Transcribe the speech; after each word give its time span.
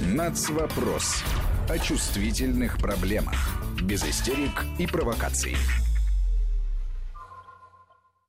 Нацвопрос. 0.00 1.22
О 1.68 1.78
чувствительных 1.78 2.78
проблемах. 2.78 3.34
Без 3.82 4.02
истерик 4.02 4.64
и 4.78 4.86
провокаций. 4.86 5.54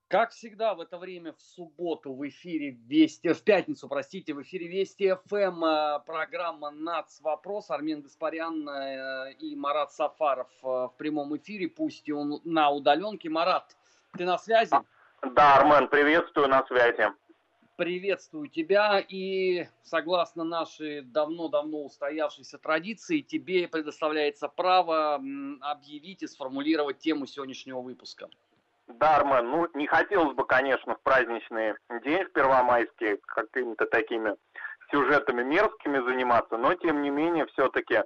Как 0.10 0.32
всегда 0.32 0.76
в 0.76 0.82
это 0.82 0.98
время 0.98 1.32
в 1.32 1.42
субботу 1.42 2.14
в 2.14 2.28
эфире 2.28 2.72
Вести, 2.72 3.32
в 3.32 3.42
пятницу, 3.44 3.88
простите, 3.88 4.34
в 4.34 4.42
эфире 4.42 4.68
Вести 4.68 5.16
ФМ 5.30 5.64
э, 5.64 6.00
программа 6.06 6.72
НАЦ 6.72 7.22
Вопрос. 7.22 7.70
Армен 7.70 8.02
Гаспарян 8.02 8.68
э, 8.68 9.34
и 9.40 9.56
Марат 9.56 9.94
Сафаров 9.94 10.50
э, 10.64 10.68
в 10.68 10.94
прямом 10.98 11.38
эфире, 11.38 11.70
пусть 11.70 12.06
и 12.06 12.12
он 12.12 12.42
на 12.44 12.70
удаленке. 12.70 13.30
Марат, 13.30 13.78
ты 14.18 14.26
на 14.26 14.38
связи? 14.38 14.76
Да, 15.22 15.56
Армен, 15.56 15.88
приветствую, 15.88 16.50
на 16.50 16.66
связи 16.68 17.14
приветствую 17.82 18.48
тебя 18.48 19.00
и 19.00 19.66
согласно 19.82 20.44
нашей 20.44 21.02
давно-давно 21.02 21.86
устоявшейся 21.86 22.60
традиции, 22.60 23.22
тебе 23.22 23.68
предоставляется 23.68 24.48
право 24.48 25.16
объявить 25.16 26.22
и 26.22 26.28
сформулировать 26.28 27.00
тему 27.00 27.26
сегодняшнего 27.26 27.82
выпуска. 27.82 28.28
Да, 28.86 29.16
Армен, 29.16 29.50
ну 29.50 29.68
не 29.74 29.88
хотелось 29.88 30.36
бы, 30.36 30.46
конечно, 30.46 30.94
в 30.94 31.02
праздничный 31.02 31.74
день, 32.04 32.24
в 32.26 32.32
Первомайский, 32.34 33.18
какими-то 33.26 33.88
такими 33.88 34.36
сюжетами 34.92 35.42
мерзкими 35.42 36.06
заниматься, 36.06 36.58
но 36.58 36.76
тем 36.76 37.02
не 37.02 37.10
менее 37.10 37.48
все-таки 37.48 38.04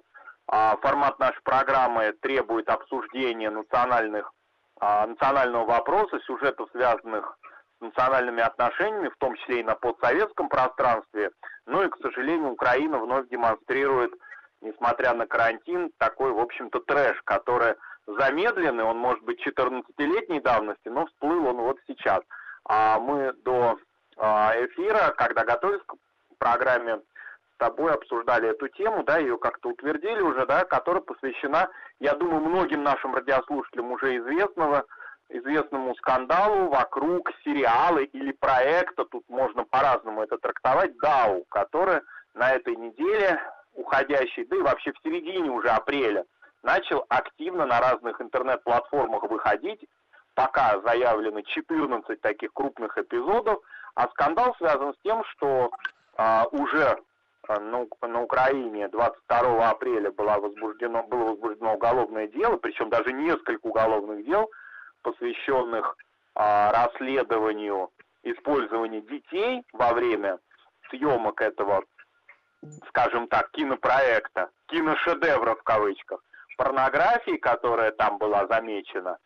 а, 0.47 0.77
формат 0.77 1.19
нашей 1.19 1.41
программы 1.43 2.13
требует 2.21 2.69
обсуждения 2.69 3.49
национальных, 3.49 4.31
а, 4.79 5.05
национального 5.05 5.65
вопроса, 5.65 6.17
сюжетов, 6.21 6.69
связанных 6.71 7.37
национальными 7.79 8.41
отношениями, 8.41 9.09
в 9.09 9.17
том 9.17 9.35
числе 9.35 9.59
и 9.59 9.63
на 9.63 9.75
постсоветском 9.75 10.49
пространстве. 10.49 11.31
Ну 11.65 11.83
и, 11.83 11.89
к 11.89 11.97
сожалению, 12.01 12.51
Украина 12.51 12.99
вновь 12.99 13.27
демонстрирует, 13.29 14.13
несмотря 14.61 15.13
на 15.13 15.27
карантин, 15.27 15.91
такой, 15.97 16.31
в 16.31 16.39
общем-то, 16.39 16.79
трэш, 16.81 17.21
который 17.23 17.75
замедленный, 18.07 18.83
он 18.83 18.97
может 18.97 19.23
быть 19.23 19.45
14-летней 19.45 20.39
давности, 20.39 20.87
но 20.87 21.05
всплыл 21.07 21.47
он 21.47 21.57
вот 21.57 21.77
сейчас. 21.87 22.21
А 22.67 22.99
мы 22.99 23.33
до 23.43 23.77
а, 24.17 24.53
эфира, 24.57 25.13
когда 25.17 25.43
готовились 25.43 25.83
к 25.85 25.95
программе, 26.37 26.97
с 27.55 27.57
тобой 27.57 27.93
обсуждали 27.93 28.49
эту 28.49 28.67
тему, 28.67 29.03
да, 29.03 29.17
ее 29.17 29.37
как-то 29.37 29.69
утвердили 29.69 30.21
уже, 30.21 30.45
да, 30.45 30.65
которая 30.65 31.01
посвящена, 31.01 31.69
я 31.99 32.13
думаю, 32.13 32.41
многим 32.41 32.83
нашим 32.83 33.15
радиослушателям 33.15 33.91
уже 33.91 34.17
известного 34.17 34.85
известному 35.29 35.95
скандалу 35.95 36.69
вокруг 36.69 37.31
сериала 37.43 37.99
или 37.99 38.31
проекта, 38.31 39.05
тут 39.05 39.23
можно 39.27 39.63
по-разному 39.63 40.23
это 40.23 40.37
трактовать, 40.37 40.97
Дау, 40.97 41.45
который 41.49 42.01
на 42.33 42.51
этой 42.51 42.75
неделе, 42.75 43.39
уходящий, 43.73 44.45
да 44.45 44.57
и 44.57 44.61
вообще 44.61 44.91
в 44.91 44.99
середине 45.03 45.49
уже 45.49 45.69
апреля, 45.69 46.25
начал 46.63 47.05
активно 47.09 47.65
на 47.65 47.79
разных 47.79 48.21
интернет-платформах 48.21 49.23
выходить. 49.23 49.85
Пока 50.33 50.81
заявлено 50.81 51.41
14 51.41 52.19
таких 52.19 52.51
крупных 52.51 52.97
эпизодов, 52.97 53.59
а 53.95 54.09
скандал 54.09 54.53
связан 54.57 54.93
с 54.93 54.97
тем, 55.01 55.23
что 55.31 55.71
а, 56.17 56.45
уже 56.51 56.97
а, 57.47 57.59
на, 57.61 57.87
на 58.01 58.21
Украине 58.21 58.89
22 58.89 59.69
апреля 59.69 60.11
было 60.11 60.37
возбуждено, 60.39 61.03
было 61.03 61.29
возбуждено 61.29 61.75
уголовное 61.75 62.27
дело, 62.27 62.57
причем 62.57 62.89
даже 62.89 63.13
несколько 63.13 63.65
уголовных 63.65 64.25
дел– 64.25 64.51
посвященных 65.05 65.95
а, 66.33 66.71
расследованию 66.71 67.91
использования 68.23 69.01
детей 69.01 69.63
во 69.71 69.93
время 69.93 70.39
съемок 70.89 71.41
этого, 71.41 71.83
скажем 72.89 73.27
так, 73.27 73.51
кинопроекта, 73.51 74.49
киношедевра 74.65 75.53
в 75.55 75.63
кавычках, 75.63 76.21
порнографии, 76.57 77.37
которая 77.37 77.91
там 77.91 78.17
была 78.17 78.47
замечена. 78.47 79.17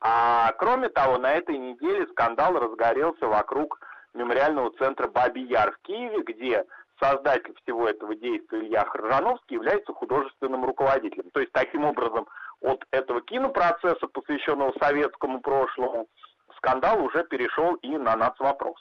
А 0.00 0.52
кроме 0.58 0.88
того, 0.88 1.18
на 1.18 1.34
этой 1.34 1.56
неделе 1.56 2.06
скандал 2.08 2.58
разгорелся 2.58 3.26
вокруг 3.26 3.80
мемориального 4.14 4.72
центра 4.78 5.06
Баби 5.06 5.40
Яр 5.40 5.72
в 5.72 5.78
Киеве, 5.86 6.22
где 6.22 6.64
создатель 7.00 7.54
всего 7.62 7.88
этого 7.88 8.16
действия 8.16 8.60
Илья 8.60 8.84
Хржановский 8.84 9.54
является 9.54 9.92
художественным 9.92 10.64
руководителем. 10.64 11.30
То 11.30 11.40
есть, 11.40 11.52
таким 11.52 11.84
образом, 11.84 12.26
от 12.60 12.84
этого 12.90 13.22
кинопроцесса, 13.22 14.06
посвященного 14.08 14.74
советскому 14.78 15.40
прошлому, 15.40 16.08
скандал 16.56 17.02
уже 17.04 17.24
перешел 17.24 17.76
и 17.76 17.96
на 17.96 18.16
нацвопрос. 18.16 18.76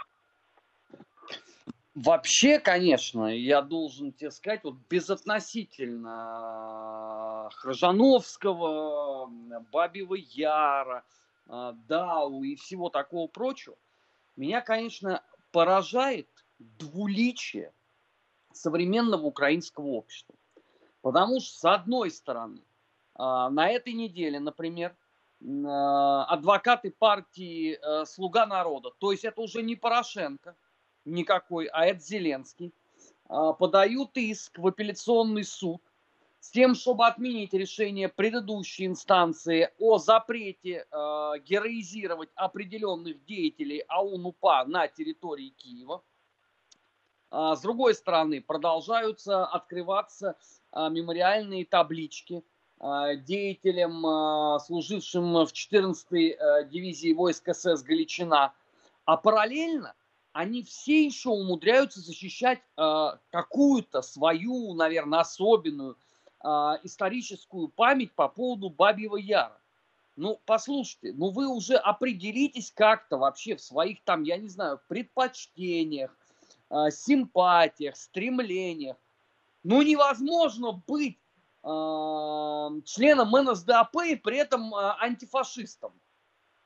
Вообще, 1.96 2.60
конечно, 2.60 3.36
я 3.36 3.62
должен 3.64 4.14
тебе 4.14 4.30
сказать, 4.30 4.64
вот 4.64 4.76
безотносительно 4.88 7.50
Хржановского, 7.56 9.26
Бабьего 9.72 10.14
Яра, 10.14 11.04
Дау 11.48 12.44
и 12.44 12.56
всего 12.56 12.90
такого 12.90 13.28
прочего, 13.28 13.76
меня, 14.36 14.62
конечно, 14.62 15.24
поражает 15.52 16.30
двуличие 16.60 17.74
современного 18.54 19.24
украинского 19.24 19.88
общества. 19.88 20.36
Потому 21.02 21.40
что, 21.40 21.58
с 21.58 21.66
одной 21.66 22.12
стороны, 22.12 22.60
а, 22.60 22.67
на 23.18 23.70
этой 23.70 23.94
неделе, 23.94 24.40
например, 24.40 24.96
а, 25.44 26.26
адвокаты 26.26 26.92
партии 26.92 27.78
э, 27.80 28.06
«Слуга 28.06 28.48
народа», 28.48 28.92
то 28.98 29.12
есть 29.12 29.24
это 29.24 29.42
уже 29.42 29.62
не 29.62 29.76
Порошенко 29.76 30.56
никакой, 31.06 31.68
а 31.68 31.86
это 31.86 32.00
Зеленский, 32.00 32.74
а, 33.30 33.54
подают 33.54 34.18
иск 34.18 34.58
в 34.58 34.66
апелляционный 34.66 35.44
суд 35.44 35.82
с 36.40 36.50
тем, 36.50 36.74
чтобы 36.74 37.06
отменить 37.06 37.54
решение 37.54 38.10
предыдущей 38.10 38.88
инстанции 38.88 39.70
о 39.80 39.98
запрете 39.98 40.86
героизировать 40.92 42.30
определенных 42.36 43.24
деятелей 43.26 43.84
АУН-УПА 43.88 44.66
на 44.66 44.88
территории 44.88 45.50
Киева. 45.50 46.04
С 47.32 47.60
другой 47.62 47.96
стороны, 47.96 48.40
продолжаются 48.40 49.46
открываться 49.46 50.38
мемориальные 50.74 51.66
таблички– 51.66 52.44
Э, 52.57 52.57
деятелем, 52.80 54.06
э, 54.06 54.60
служившим 54.60 55.34
в 55.34 55.52
14-й 55.52 56.30
э, 56.30 56.70
дивизии 56.70 57.14
войск 57.14 57.54
СС 57.54 57.82
Галичина. 57.82 58.54
А 59.06 59.18
параллельно 59.18 59.96
они 60.34 60.62
все 60.62 61.06
еще 61.06 61.30
умудряются 61.30 62.00
защищать 62.00 62.60
какую-то 62.76 64.04
свою, 64.04 64.76
наверное, 64.76 65.22
особенную 65.22 65.98
историческую 66.84 67.70
память 67.70 68.14
по 68.14 68.28
поводу 68.28 68.70
Бабьего 68.70 69.16
Яра. 69.16 69.60
Ну, 70.16 70.40
послушайте, 70.46 71.14
ну 71.14 71.32
вы 71.32 71.48
уже 71.48 71.76
определитесь 71.76 72.72
как-то 72.72 73.18
вообще 73.18 73.56
в 73.56 73.62
своих 73.62 74.04
там, 74.04 74.22
я 74.22 74.38
не 74.38 74.48
знаю, 74.48 74.80
предпочтениях, 74.88 76.16
симпатиях, 76.92 77.96
стремлениях. 77.96 78.98
Ну, 79.64 79.82
невозможно 79.82 80.84
быть 80.86 81.18
членом 82.86 83.32
НСДАП 83.32 83.96
и 84.06 84.16
при 84.16 84.38
этом 84.38 84.74
а, 84.74 84.98
антифашистом. 85.02 85.94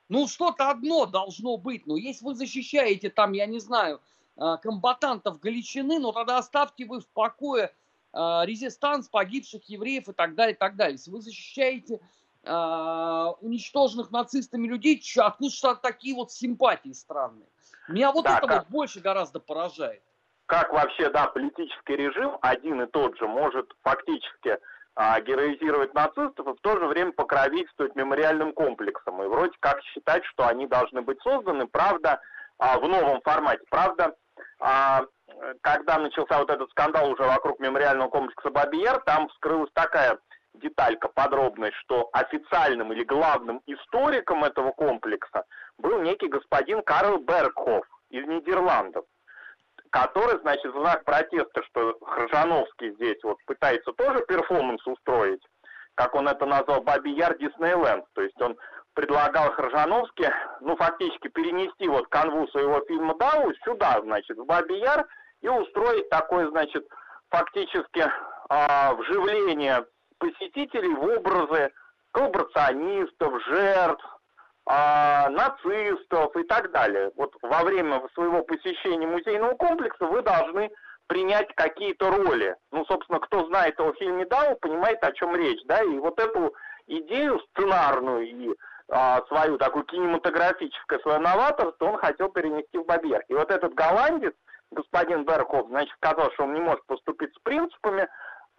Ну, 0.09 0.27
что-то 0.27 0.69
одно 0.69 1.05
должно 1.05 1.57
быть. 1.57 1.87
Но 1.87 1.95
если 1.97 2.25
вы 2.25 2.35
защищаете 2.35 3.09
там, 3.09 3.31
я 3.31 3.45
не 3.47 3.59
знаю, 3.59 4.01
а, 4.37 4.57
комбатантов 4.57 5.39
Галичины, 5.39 5.99
ну 5.99 6.11
тогда 6.11 6.37
оставьте 6.37 6.85
вы 6.85 6.99
в 6.99 7.07
покое 7.07 7.73
а, 8.13 8.43
резистанс 8.45 9.07
погибших 9.07 9.63
евреев 9.69 10.09
и 10.09 10.13
так 10.13 10.35
далее, 10.35 10.53
и 10.53 10.57
так 10.57 10.75
далее. 10.75 10.93
Если 10.95 11.11
вы 11.11 11.21
защищаете 11.21 11.99
уничтоженных 12.43 14.09
нацистами 14.09 14.67
людей, 14.67 14.99
откуда 15.17 15.51
что 15.51 15.75
такие 15.75 16.15
вот 16.15 16.31
симпатии 16.31 16.91
странные? 16.91 17.47
Меня 17.87 18.11
вот 18.11 18.25
да, 18.25 18.39
это 18.39 18.47
как... 18.47 18.63
вот 18.63 18.69
больше 18.71 18.99
гораздо 18.99 19.39
поражает. 19.39 20.01
Как 20.47 20.73
вообще, 20.73 21.11
да, 21.11 21.27
политический 21.27 21.95
режим 21.95 22.39
один 22.41 22.81
и 22.81 22.87
тот 22.87 23.15
же 23.19 23.27
может 23.27 23.71
фактически 23.83 24.57
а, 24.95 25.19
героизировать 25.21 25.93
нацистов 25.93 26.47
и 26.47 26.53
в 26.53 26.61
то 26.61 26.77
же 26.77 26.85
время 26.87 27.11
покровительствовать 27.11 27.95
мемориальным 27.95 28.53
комплексам. 28.53 29.23
И 29.23 29.27
вроде 29.27 29.53
как 29.59 29.81
считать, 29.83 30.23
что 30.25 30.47
они 30.47 30.67
должны 30.67 31.01
быть 31.01 31.21
созданы, 31.21 31.67
правда, 31.67 32.19
а, 32.57 32.77
в 32.77 32.87
новом 32.87 33.21
формате. 33.21 33.63
Правда, 33.69 34.15
а, 34.59 35.03
когда 35.61 35.97
начался 35.97 36.39
вот 36.39 36.49
этот 36.49 36.69
скандал 36.71 37.09
уже 37.09 37.23
вокруг 37.23 37.59
мемориального 37.59 38.09
комплекса 38.09 38.49
Бабиер, 38.49 39.01
там 39.05 39.29
вскрылась 39.29 39.71
такая 39.73 40.19
деталька, 40.53 41.07
подробность, 41.07 41.75
что 41.77 42.09
официальным 42.13 42.91
или 42.91 43.03
главным 43.03 43.61
историком 43.65 44.43
этого 44.43 44.71
комплекса 44.71 45.45
был 45.77 46.01
некий 46.01 46.27
господин 46.27 46.83
Карл 46.83 47.17
Бергхоф 47.19 47.85
из 48.09 48.27
Нидерландов 48.27 49.05
который, 49.91 50.39
значит, 50.39 50.73
в 50.73 50.79
знак 50.79 51.03
протеста, 51.03 51.63
что 51.63 51.97
Хржановский 52.01 52.93
здесь 52.95 53.21
вот 53.23 53.37
пытается 53.45 53.91
тоже 53.93 54.25
перформанс 54.25 54.85
устроить, 54.87 55.41
как 55.95 56.15
он 56.15 56.27
это 56.27 56.45
назвал, 56.45 56.81
Баби 56.81 57.09
Яр 57.09 57.37
Диснейленд. 57.37 58.05
То 58.13 58.21
есть 58.21 58.41
он 58.41 58.57
предлагал 58.93 59.51
Хржановски, 59.51 60.33
ну, 60.61 60.75
фактически 60.77 61.27
перенести 61.27 61.87
вот 61.87 62.07
канву 62.07 62.47
своего 62.47 62.81
фильма 62.87 63.15
Дау 63.17 63.53
сюда, 63.65 63.99
значит, 64.01 64.37
в 64.37 64.45
Баби 64.45 64.73
Яр, 64.79 65.05
и 65.41 65.49
устроить 65.49 66.09
такой, 66.09 66.49
значит, 66.49 66.87
фактически 67.29 68.05
а, 68.49 68.93
вживление 68.93 69.85
посетителей 70.19 70.93
в 70.93 71.03
образы 71.03 71.71
коллаборационистов, 72.11 73.43
жертв, 73.45 74.05
а, 74.65 75.00
нацистов 75.31 76.35
и 76.35 76.43
так 76.43 76.71
далее. 76.71 77.11
Вот 77.15 77.33
во 77.41 77.63
время 77.63 78.01
своего 78.13 78.43
посещения 78.43 79.07
музейного 79.07 79.55
комплекса 79.55 80.05
вы 80.05 80.21
должны 80.21 80.69
принять 81.07 81.53
какие-то 81.55 82.09
роли. 82.09 82.55
Ну, 82.71 82.85
собственно, 82.85 83.19
кто 83.19 83.45
знает 83.47 83.79
о 83.79 83.93
фильме 83.93 84.25
Дау, 84.25 84.55
понимает, 84.55 85.03
о 85.03 85.11
чем 85.11 85.35
речь, 85.35 85.61
да, 85.65 85.83
и 85.83 85.97
вот 85.97 86.19
эту 86.19 86.53
идею 86.87 87.39
сценарную 87.49 88.27
и 88.27 88.55
а, 88.89 89.21
свою 89.27 89.57
такую 89.57 89.85
кинематографическое 89.85 90.99
свое 90.99 91.19
новаторство 91.19 91.85
он 91.85 91.97
хотел 91.97 92.29
перенести 92.29 92.77
в 92.77 92.85
Бабьер. 92.85 93.23
И 93.29 93.33
вот 93.33 93.49
этот 93.49 93.73
голландец, 93.73 94.33
господин 94.71 95.25
Берхов, 95.25 95.67
значит, 95.69 95.93
сказал, 95.95 96.31
что 96.33 96.43
он 96.43 96.53
не 96.53 96.59
может 96.59 96.85
поступить 96.85 97.33
с 97.33 97.39
принципами, 97.39 98.07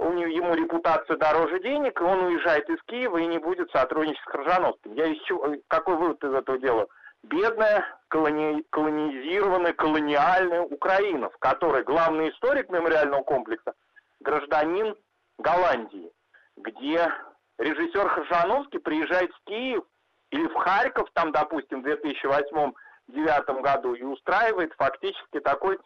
у 0.02 0.12
него, 0.12 0.30
ему 0.30 0.54
репутация 0.54 1.16
дороже 1.16 1.60
денег, 1.60 2.00
и 2.00 2.04
он 2.04 2.24
уезжает 2.24 2.68
из 2.68 2.82
Киева 2.84 3.18
и 3.18 3.26
не 3.26 3.38
будет 3.38 3.70
сотрудничать 3.70 4.22
с 4.22 4.30
Крыжановским. 4.30 4.94
Я 4.94 5.06
еще 5.06 5.60
какой 5.68 5.96
вывод 5.96 6.22
из 6.24 6.32
этого 6.32 6.58
делаю? 6.58 6.88
Бедная, 7.22 7.86
колони, 8.08 8.64
колонизированная, 8.70 9.72
колониальная 9.74 10.62
Украина, 10.62 11.30
в 11.30 11.38
которой 11.38 11.84
главный 11.84 12.30
историк 12.30 12.68
мемориального 12.70 13.22
комплекса 13.22 13.74
гражданин 14.20 14.96
Голландии, 15.38 16.10
где 16.56 17.12
режиссер 17.58 18.08
Хажановский 18.08 18.80
приезжает 18.80 19.32
в 19.32 19.44
Киев 19.44 19.84
или 20.30 20.46
в 20.48 20.54
Харьков, 20.54 21.08
там, 21.12 21.32
допустим, 21.32 21.82
в 21.82 21.86
2008-2009 21.86 23.60
году, 23.60 23.94
и 23.94 24.02
устраивает 24.02 24.72
фактически 24.74 25.40
такой 25.40 25.78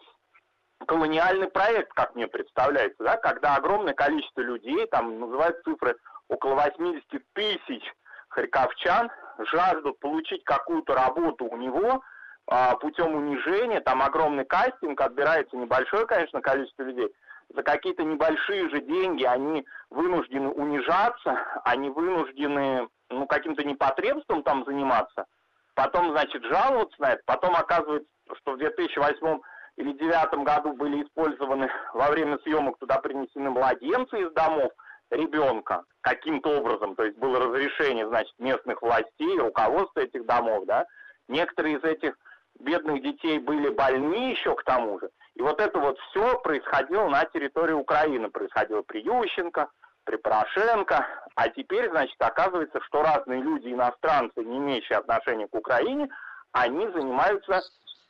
колониальный 0.85 1.49
проект, 1.49 1.93
как 1.95 2.15
мне 2.15 2.27
представляется, 2.27 3.03
да, 3.03 3.17
когда 3.17 3.57
огромное 3.57 3.95
количество 3.95 4.41
людей, 4.41 4.87
там 4.87 5.19
называют 5.19 5.63
цифры 5.65 5.97
около 6.29 6.55
80 6.55 7.05
тысяч 7.33 7.83
харьковчан, 8.29 9.11
жаждут 9.39 9.99
получить 10.01 10.45
какую-то 10.45 10.95
работу 10.95 11.47
у 11.47 11.57
него 11.57 12.03
а, 12.47 12.77
путем 12.77 13.15
унижения, 13.15 13.81
там 13.81 14.03
огромный 14.03 14.45
кастинг, 14.45 15.01
отбирается 15.01 15.57
небольшое, 15.57 16.07
конечно, 16.07 16.41
количество 16.41 16.83
людей, 16.83 17.13
за 17.55 17.63
какие-то 17.63 18.03
небольшие 18.03 18.69
же 18.71 18.81
деньги 18.81 19.25
они 19.25 19.65
вынуждены 19.91 20.49
унижаться, 20.49 21.39
они 21.65 21.91
вынуждены 21.91 22.89
ну, 23.09 23.27
каким-то 23.27 23.65
непотребством 23.65 24.43
там 24.43 24.65
заниматься, 24.65 25.27
потом, 25.75 26.11
значит, 26.11 26.45
жаловаться 26.45 26.97
на 27.01 27.13
это, 27.13 27.23
потом 27.25 27.55
оказывается, 27.57 28.09
что 28.39 28.53
в 28.53 28.59
2008 28.59 29.41
или 29.77 29.93
2009 29.93 30.45
году 30.45 30.73
были 30.73 31.03
использованы 31.03 31.69
во 31.93 32.11
время 32.11 32.39
съемок 32.39 32.79
туда 32.79 32.99
принесены 32.99 33.51
младенцы 33.51 34.21
из 34.21 34.33
домов 34.33 34.73
ребенка 35.11 35.85
каким-то 36.01 36.59
образом, 36.59 36.97
то 36.97 37.05
есть 37.05 37.19
было 37.19 37.39
разрешение, 37.39 38.09
значит, 38.09 38.33
местных 38.39 38.83
властей, 38.83 39.39
руководства 39.39 40.01
этих 40.01 40.25
домов, 40.27 40.65
да, 40.67 40.87
некоторые 41.29 41.79
из 41.79 41.85
этих 41.85 42.15
бедных 42.59 43.03
детей 43.03 43.39
были 43.39 43.69
больны 43.69 44.31
еще 44.31 44.55
к 44.55 44.65
тому 44.65 44.99
же, 44.99 45.11
и 45.35 45.43
вот 45.43 45.61
это 45.61 45.79
вот 45.79 45.99
все 46.11 46.39
происходило 46.41 47.09
на 47.09 47.25
территории 47.27 47.75
Украины, 47.75 48.31
происходило 48.31 48.83
при 48.83 49.01
Ющенко, 49.01 49.69
при 50.05 50.17
Порошенко, 50.17 51.07
а 51.35 51.49
теперь, 51.51 51.91
значит, 51.91 52.17
оказывается, 52.21 52.81
что 52.83 53.03
разные 53.03 53.43
люди, 53.43 53.69
иностранцы, 53.69 54.43
не 54.43 54.59
имеющие 54.59 54.99
отношения 54.99 55.49
к 55.49 55.55
Украине, 55.55 56.09
они 56.53 56.89
занимаются 56.89 57.61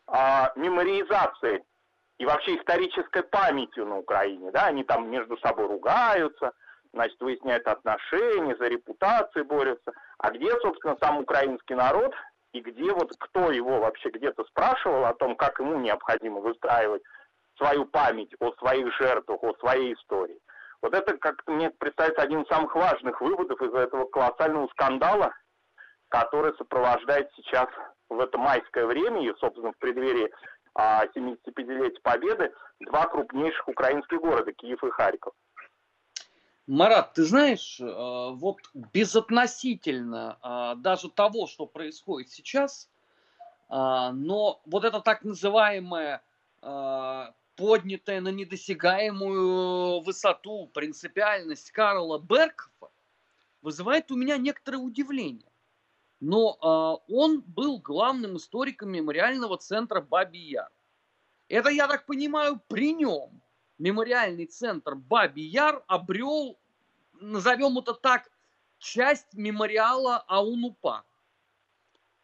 а, 0.06 0.52
мемориизацией 0.56 1.62
и 2.18 2.24
вообще 2.24 2.56
исторической 2.56 3.22
памятью 3.22 3.86
на 3.86 3.98
Украине, 3.98 4.50
да, 4.50 4.66
они 4.66 4.84
там 4.84 5.10
между 5.10 5.36
собой 5.38 5.66
ругаются, 5.66 6.52
значит, 6.92 7.20
выясняют 7.20 7.66
отношения, 7.66 8.56
за 8.56 8.68
репутацию 8.68 9.44
борются, 9.44 9.92
а 10.18 10.30
где, 10.30 10.50
собственно, 10.60 10.96
сам 11.00 11.18
украинский 11.18 11.74
народ, 11.74 12.14
и 12.52 12.60
где 12.60 12.90
вот 12.92 13.12
кто 13.18 13.50
его 13.50 13.80
вообще 13.80 14.08
где-то 14.10 14.44
спрашивал 14.44 15.04
о 15.04 15.14
том, 15.14 15.36
как 15.36 15.58
ему 15.60 15.78
необходимо 15.78 16.40
выстраивать 16.40 17.02
свою 17.58 17.84
память 17.86 18.34
о 18.40 18.52
своих 18.52 18.94
жертвах, 18.98 19.42
о 19.42 19.54
своей 19.58 19.94
истории. 19.94 20.38
Вот 20.82 20.94
это, 20.94 21.16
как 21.18 21.42
мне 21.46 21.70
представляется, 21.70 22.22
один 22.22 22.42
из 22.42 22.48
самых 22.48 22.74
важных 22.74 23.20
выводов 23.20 23.60
из 23.60 23.74
этого 23.74 24.06
колоссального 24.06 24.68
скандала, 24.68 25.34
который 26.08 26.54
сопровождает 26.56 27.30
сейчас 27.36 27.68
в 28.08 28.20
это 28.20 28.38
майское 28.38 28.86
время 28.86 29.22
и, 29.28 29.34
собственно, 29.38 29.72
в 29.72 29.78
преддверии 29.78 30.32
а, 30.74 31.06
75-летия 31.06 32.00
Победы 32.02 32.52
два 32.80 33.06
крупнейших 33.06 33.68
украинских 33.68 34.20
города, 34.20 34.52
Киев 34.52 34.82
и 34.84 34.90
Харьков. 34.90 35.34
Марат, 36.66 37.14
ты 37.14 37.22
знаешь, 37.22 37.78
э, 37.80 37.84
вот 37.84 38.58
безотносительно 38.74 40.38
э, 40.42 40.80
даже 40.80 41.08
того, 41.10 41.46
что 41.46 41.66
происходит 41.66 42.30
сейчас, 42.30 42.90
э, 43.70 43.74
но 44.12 44.60
вот 44.66 44.84
это 44.84 45.00
так 45.00 45.24
называемое 45.24 46.22
поднятая 47.54 48.20
на 48.20 48.30
недосягаемую 48.30 50.00
высоту 50.00 50.66
принципиальность 50.74 51.70
Карла 51.70 52.18
Беркова 52.18 52.90
вызывает 53.62 54.10
у 54.10 54.16
меня 54.16 54.36
некоторое 54.36 54.78
удивление. 54.78 55.46
Но 56.20 56.58
э, 57.08 57.12
он 57.12 57.42
был 57.42 57.78
главным 57.78 58.36
историком 58.36 58.90
мемориального 58.90 59.58
центра 59.58 60.00
Баби 60.00 60.38
Яр. 60.38 60.70
Это, 61.48 61.68
я 61.68 61.86
так 61.86 62.06
понимаю, 62.06 62.60
при 62.68 62.94
нем 62.94 63.42
мемориальный 63.78 64.46
центр 64.46 64.94
Баби 64.94 65.42
Яр 65.42 65.84
обрел, 65.86 66.58
назовем 67.12 67.78
это 67.78 67.94
так, 67.94 68.30
часть 68.78 69.34
мемориала 69.34 70.18
Аунупа 70.26 71.04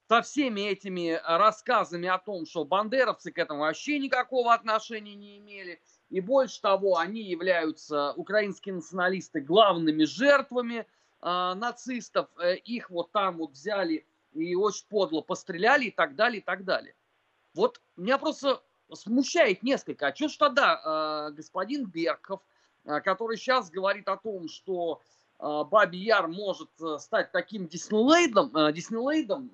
со 0.09 0.21
всеми 0.23 0.63
этими 0.63 1.21
рассказами 1.25 2.09
о 2.09 2.19
том, 2.19 2.45
что 2.45 2.65
бандеровцы 2.65 3.33
к 3.33 3.39
этому 3.39 3.61
вообще 3.61 3.99
никакого 3.99 4.53
отношения 4.53 5.15
не 5.15 5.39
имели. 5.39 5.81
И 6.11 6.21
больше 6.21 6.61
того, 6.61 6.99
они 6.99 7.23
являются, 7.23 8.13
украинские 8.13 8.75
националисты, 8.75 9.41
главными 9.41 10.05
жертвами 10.05 10.87
нацистов. 11.23 12.29
Э, 12.39 12.57
их 12.57 12.91
вот 12.91 13.13
там 13.13 13.39
вот 13.39 13.53
взяли 13.53 14.07
и 14.33 14.55
очень 14.55 14.87
подло 14.89 15.21
постреляли 15.21 15.87
и 15.87 15.91
так 15.91 16.15
далее, 16.15 16.41
и 16.41 16.45
так 16.45 16.65
далее. 16.65 16.95
Вот 17.55 17.81
меня 17.97 18.19
просто 18.19 18.63
смущает 18.93 19.63
несколько. 19.63 20.09
А 20.09 20.15
что 20.15 20.29
ж 20.29 20.37
тогда 20.37 21.29
э, 21.31 21.35
господин 21.35 21.87
Берков, 21.87 22.41
э, 22.85 23.01
который 23.01 23.37
сейчас 23.37 23.71
говорит 23.71 24.09
о 24.09 24.17
том, 24.17 24.49
что 24.49 25.01
Э, 25.43 25.65
Баби 25.69 25.97
Яр 25.97 26.29
может 26.29 26.71
э, 26.81 26.99
стать 26.99 27.33
таким 27.33 27.67
Диснейлейдом, 27.67 28.57
э, 28.57 28.73
Диснейлейдом, 28.73 29.51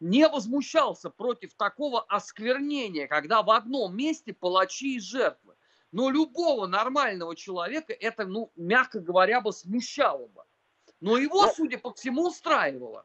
не 0.00 0.28
возмущался 0.28 1.08
против 1.08 1.54
такого 1.54 2.02
осквернения, 2.02 3.06
когда 3.06 3.42
в 3.42 3.50
одном 3.50 3.96
месте 3.96 4.32
палачи 4.34 4.96
и 4.96 5.00
жертвы. 5.00 5.54
Но 5.92 6.10
любого 6.10 6.66
нормального 6.66 7.36
человека 7.36 7.92
это, 7.92 8.26
ну, 8.26 8.50
мягко 8.56 9.00
говоря, 9.00 9.40
бы 9.40 9.52
смущало 9.52 10.26
бы. 10.26 10.42
Но 11.04 11.18
его, 11.18 11.42
Но... 11.42 11.46
Ну, 11.48 11.52
судя 11.52 11.78
по 11.78 11.92
всему, 11.92 12.28
устраивало. 12.28 13.04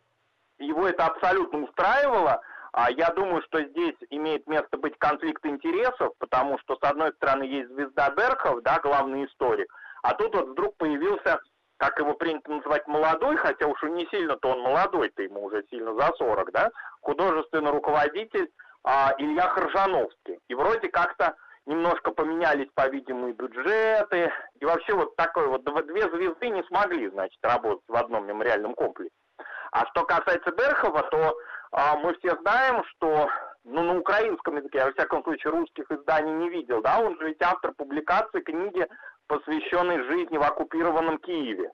Его 0.58 0.88
это 0.88 1.06
абсолютно 1.06 1.63
устраивало. 1.63 2.41
А 2.72 2.89
я 2.91 3.10
думаю, 3.10 3.41
что 3.44 3.62
здесь 3.62 3.96
имеет 4.10 4.48
место 4.48 4.77
быть 4.77 4.98
конфликт 4.98 5.46
интересов, 5.46 6.13
потому 6.18 6.58
что, 6.60 6.77
с 6.77 6.84
одной 6.84 7.12
стороны, 7.15 7.44
есть 7.44 7.70
звезда 7.72 8.10
Берхов, 8.12 8.62
да, 8.63 8.79
главный 8.79 9.25
историк, 9.25 9.68
а 10.01 10.13
тут 10.13 10.34
вот 10.34 10.50
вдруг 10.50 10.77
появился 10.77 11.41
как 11.77 11.98
его 11.98 12.13
принято 12.13 12.51
называть, 12.51 12.86
молодой, 12.88 13.38
хотя 13.38 13.65
уж 13.65 13.82
не 13.84 14.06
сильно-то 14.08 14.50
он 14.50 14.62
молодой-то, 14.62 15.24
ему 15.24 15.46
уже 15.46 15.63
сильно 15.70 15.94
за 15.96 16.13
40, 16.18 16.51
да, 16.51 16.72
художественный 17.01 17.72
руководитель 17.72 18.50
а, 18.84 19.13
Илья 19.18 19.48
Хоржановский. 19.48 20.39
И 20.50 20.56
вроде 20.56 20.89
как-то 20.89 21.36
немножко 21.66 22.12
поменялись, 22.12 22.70
по-видимому, 22.74 23.34
бюджеты, 23.34 24.32
и 24.60 24.66
вообще 24.66 24.94
вот 24.94 25.16
такой 25.16 25.48
вот 25.48 25.63
две 25.63 26.01
звезды 26.10 26.50
не 26.50 26.63
смогли, 26.63 27.10
значит, 27.10 27.38
работать 27.44 27.86
в 27.88 27.96
одном 27.96 28.25
мемориальном 28.25 28.74
комплексе. 28.74 29.13
А 29.72 29.86
что 29.88 30.04
касается 30.04 30.51
Берхова, 30.51 31.04
то 31.04 31.38
а, 31.72 31.96
мы 31.98 32.16
все 32.16 32.36
знаем, 32.38 32.84
что 32.86 33.30
ну, 33.63 33.84
на 33.84 34.00
украинском 34.00 34.58
языке, 34.58 34.80
я, 34.80 34.86
во 34.86 34.94
всяком 34.94 35.24
случае, 35.24 35.51
русских 35.51 35.86
изданий 35.92 36.34
не 36.34 36.50
видел, 36.50 36.82
да, 36.82 37.00
он 37.00 37.18
же 37.20 37.28
ведь 37.28 37.42
автор 37.42 37.74
публикации 37.74 38.42
книги 38.42 38.88
посвященной 39.28 40.04
жизни 40.06 40.38
в 40.38 40.44
оккупированном 40.44 41.20
Киеве, 41.20 41.72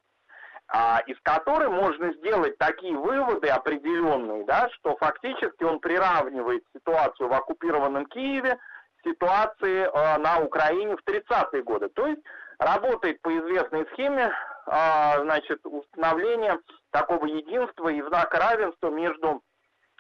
а, 0.68 1.02
из 1.06 1.16
которой 1.22 1.70
можно 1.70 2.12
сделать 2.14 2.58
такие 2.58 2.98
выводы 2.98 3.48
определенные, 3.48 4.46
да, 4.46 4.70
что 4.72 4.98
фактически 4.98 5.64
он 5.64 5.80
приравнивает 5.80 6.64
ситуацию 6.74 7.30
в 7.30 7.34
оккупированном 7.34 8.08
Киеве 8.08 8.58
ситуации 9.06 9.84
э, 9.84 10.18
на 10.18 10.40
Украине 10.40 10.96
в 10.98 11.10
30-е 11.10 11.64
годы. 11.64 11.90
То 11.90 12.08
есть 12.08 12.22
работает 12.60 13.22
по 13.22 13.30
известной 13.38 13.86
схеме 13.94 14.32
э, 14.68 15.22
значит, 15.22 15.60
установления 15.64 16.60
такого 16.92 17.26
единства 17.26 17.90
и 17.90 18.02
знака 18.02 18.40
равенства 18.40 18.90
между 18.90 19.42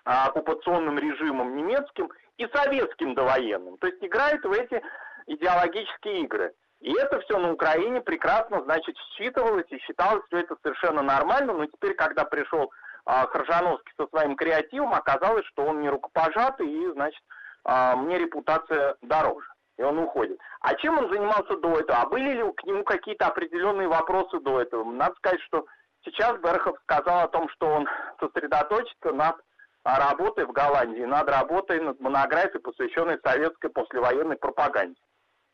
э, 0.06 0.10
оккупационным 0.10 0.98
режимом 0.98 1.56
немецким 1.56 2.10
и 2.38 2.48
советским 2.54 3.14
довоенным. 3.14 3.78
То 3.78 3.88
есть 3.88 4.04
играет 4.04 4.44
в 4.44 4.52
эти 4.52 4.82
идеологические 5.28 6.22
игры. 6.22 6.54
И 6.82 6.94
это 6.94 7.20
все 7.22 7.40
на 7.40 7.52
Украине 7.52 8.02
прекрасно, 8.02 8.62
значит, 8.64 8.96
считывалось 9.18 9.66
и 9.70 9.80
считалось 9.80 10.24
все 10.28 10.40
это 10.40 10.56
совершенно 10.62 11.02
нормально, 11.02 11.54
но 11.54 11.66
теперь, 11.66 11.96
когда 11.96 12.26
пришел 12.26 12.72
а, 13.06 13.26
Хржановский 13.28 13.94
со 13.98 14.08
своим 14.08 14.36
креативом, 14.36 14.94
оказалось, 14.94 15.46
что 15.48 15.64
он 15.64 15.82
не 15.82 15.90
рукопожатый, 15.90 16.70
и, 16.70 16.92
значит, 16.92 17.22
а, 17.65 17.95
мне 17.95 18.19
репутация 18.19 18.95
дороже. 19.01 19.48
И 19.77 19.84
он 19.84 19.98
уходит. 20.00 20.39
А 20.62 20.74
чем 20.75 20.98
он 20.98 21.12
занимался 21.12 21.57
до 21.57 21.79
этого? 21.79 22.00
А 22.01 22.07
были 22.07 22.31
ли 22.31 22.53
к 22.53 22.63
нему 22.63 22.84
какие-то 22.84 23.27
определенные 23.27 23.89
вопросы 23.89 24.39
до 24.39 24.62
этого? 24.62 24.89
Надо 24.89 25.15
сказать, 25.15 25.41
что 25.41 25.65
сейчас 26.05 26.39
Берхов 26.39 26.77
сказал 26.84 27.25
о 27.25 27.27
том, 27.27 27.50
что 27.50 27.67
он 27.67 27.88
сосредоточится 28.19 29.12
над 29.12 29.36
работой 29.84 30.45
в 30.45 30.51
Голландии, 30.51 31.03
над 31.03 31.29
работой 31.29 31.81
над 31.81 32.00
монографией, 32.00 32.62
посвященной 32.62 33.19
советской 33.24 33.69
послевоенной 33.69 34.38
пропаганде. 34.38 35.00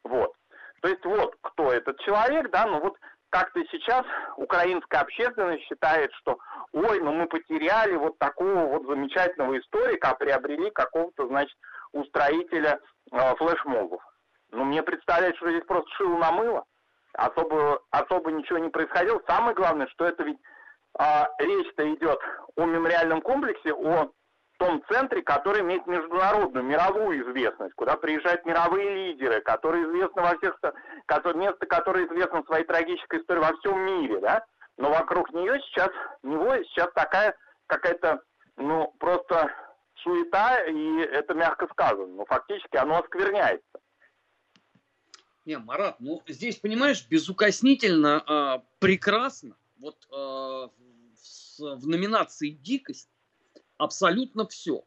Вот. 0.04 0.34
То 0.82 0.90
есть 0.90 1.04
вот 1.06 1.36
кто 1.42 1.72
этот 1.72 2.00
человек, 2.02 2.52
да, 2.52 2.66
ну 2.66 2.80
вот 2.80 2.98
как-то 3.30 3.62
сейчас 3.72 4.04
украинская 4.38 5.02
общественность 5.02 5.64
считает, 5.64 6.12
что 6.14 6.38
ой, 6.74 7.00
ну 7.00 7.12
мы 7.14 7.28
потеряли 7.28 7.96
вот 7.96 8.18
такого 8.20 8.66
вот 8.66 8.86
замечательного 8.88 9.58
историка, 9.60 10.10
а 10.10 10.16
приобрели 10.16 10.70
какого-то, 10.72 11.28
значит, 11.28 11.56
устроителя 11.94 12.80
э, 13.12 13.36
флешмобов. 13.36 14.02
Ну 14.52 14.66
мне 14.66 14.84
представляется, 14.84 15.38
что 15.38 15.50
здесь 15.52 15.66
просто 15.66 15.90
шило 15.92 16.18
на 16.18 16.32
мыло. 16.32 16.66
Особо, 17.14 17.82
особо 17.92 18.32
ничего 18.32 18.58
не 18.60 18.70
происходило. 18.70 19.22
Самое 19.28 19.54
главное, 19.56 19.88
что 19.88 20.06
это 20.06 20.24
ведь 20.24 20.40
э, 21.00 21.04
речь-то 21.40 21.94
идет 21.94 22.20
о 22.56 22.66
мемориальном 22.66 23.22
комплексе, 23.22 23.74
о 23.74 24.12
том 24.62 24.84
центре, 24.90 25.24
который 25.24 25.62
имеет 25.62 25.88
международную, 25.88 26.64
мировую 26.64 27.24
известность, 27.24 27.74
куда 27.74 27.98
приезжают 27.98 28.46
мировые 28.46 29.08
лидеры, 29.08 29.42
которые 29.42 29.86
известны 29.86 30.22
во 30.22 30.38
всех, 30.38 30.56
которые, 31.08 31.40
место, 31.40 31.66
которое 31.66 32.06
известно 32.06 32.44
своей 32.44 32.64
трагической 32.66 33.22
историей 33.22 33.44
во 33.44 33.58
всем 33.58 33.80
мире, 33.80 34.20
да, 34.20 34.46
но 34.78 34.92
вокруг 34.92 35.32
нее 35.34 35.60
сейчас, 35.62 35.90
него 36.22 36.56
сейчас 36.58 36.92
такая 36.94 37.36
какая-то, 37.66 38.22
ну, 38.58 38.94
просто 39.00 39.52
суета, 40.04 40.64
и 40.66 41.00
это 41.00 41.34
мягко 41.34 41.68
сказано, 41.72 42.08
но 42.08 42.26
фактически 42.26 42.78
оно 42.78 43.00
оскверняется. 43.00 43.80
Не, 45.46 45.58
Марат, 45.58 46.00
ну 46.00 46.22
здесь, 46.28 46.58
понимаешь, 46.58 47.08
безукоснительно, 47.10 48.24
э, 48.28 48.66
прекрасно, 48.80 49.58
вот 49.80 49.98
э, 50.12 50.14
в, 50.14 50.70
в 51.60 51.88
номинации 51.88 52.50
«Дикость» 52.50 53.10
абсолютно 53.78 54.48
все. 54.48 54.84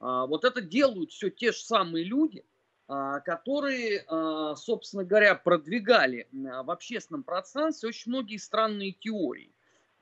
А, 0.00 0.26
вот 0.26 0.44
это 0.44 0.60
делают 0.60 1.12
все 1.12 1.30
те 1.30 1.52
же 1.52 1.58
самые 1.58 2.04
люди, 2.04 2.44
а, 2.88 3.20
которые, 3.20 4.04
а, 4.08 4.54
собственно 4.54 5.04
говоря, 5.04 5.34
продвигали 5.34 6.28
в 6.32 6.70
общественном 6.70 7.22
пространстве 7.24 7.88
очень 7.88 8.12
многие 8.12 8.36
странные 8.36 8.92
теории 8.92 9.52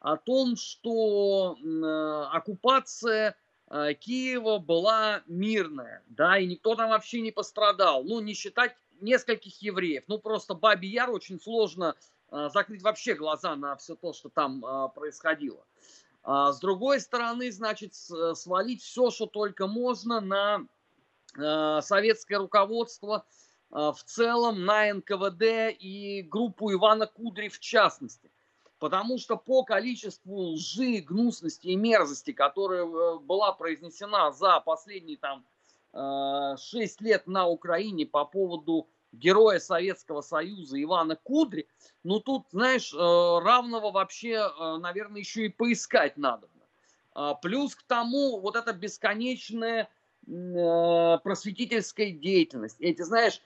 о 0.01 0.19
том, 0.19 0.57
что 0.57 1.57
оккупация 2.31 3.37
Киева 3.69 4.59
была 4.59 5.23
мирная, 5.27 6.03
да, 6.09 6.39
и 6.39 6.47
никто 6.47 6.75
там 6.75 6.91
вообще 6.91 7.21
не 7.21 7.33
пострадал, 7.33 8.05
ну, 8.05 8.21
не 8.21 8.35
считать 8.35 8.77
нескольких 9.01 9.61
евреев, 9.63 10.05
ну, 10.07 10.19
просто 10.19 10.55
Баби 10.55 10.87
Яр 10.87 11.11
очень 11.11 11.41
сложно 11.41 11.95
закрыть 12.31 12.83
вообще 12.83 13.15
глаза 13.15 13.57
на 13.57 13.77
все 13.77 13.95
то, 13.95 14.13
что 14.13 14.29
там 14.29 14.63
происходило. 14.95 15.65
А 16.23 16.53
с 16.53 16.59
другой 16.59 17.01
стороны, 17.01 17.53
значит, 17.53 17.93
э, 18.11 18.35
свалить 18.35 18.83
все, 18.83 19.11
что 19.11 19.27
только 19.27 19.67
можно 19.67 20.21
на 20.21 20.67
советское 21.83 22.37
руководство 22.37 23.27
в 23.71 23.99
целом, 24.05 24.65
на 24.65 24.95
НКВД 24.95 25.77
и 25.77 26.23
группу 26.23 26.73
Ивана 26.73 27.09
Кудри 27.09 27.49
в 27.49 27.59
частности. 27.59 28.31
Потому 28.85 29.17
что 29.17 29.39
по 29.39 29.65
количеству 29.65 30.51
лжи, 30.53 31.01
гнусности 31.01 31.69
и 31.69 31.75
мерзости, 31.75 32.35
которая 32.35 32.85
была 33.17 33.53
произнесена 33.53 34.31
за 34.31 34.61
последние 34.61 35.17
там 35.17 35.43
6 36.59 37.01
лет 37.01 37.27
на 37.27 37.47
Украине 37.47 38.05
по 38.05 38.27
поводу 38.27 38.87
героя 39.11 39.59
Советского 39.59 40.21
Союза 40.21 40.83
Ивана 40.83 41.17
Кудри, 41.17 41.67
ну 42.03 42.21
тут, 42.21 42.45
знаешь, 42.51 42.93
э, 42.93 42.99
равного 42.99 43.91
вообще, 43.91 44.33
э, 44.35 44.77
наверное, 44.77 45.21
еще 45.21 45.47
и 45.47 45.49
поискать 45.49 46.19
надо. 46.19 46.47
А, 47.15 47.33
плюс 47.33 47.75
к 47.75 47.85
тому 47.85 48.39
вот 48.39 48.55
эта 48.55 48.75
бесконечная 48.75 49.89
э, 50.27 51.19
просветительская 51.25 52.11
деятельность. 52.11 52.77
Эти, 52.81 53.01
знаешь, 53.01 53.41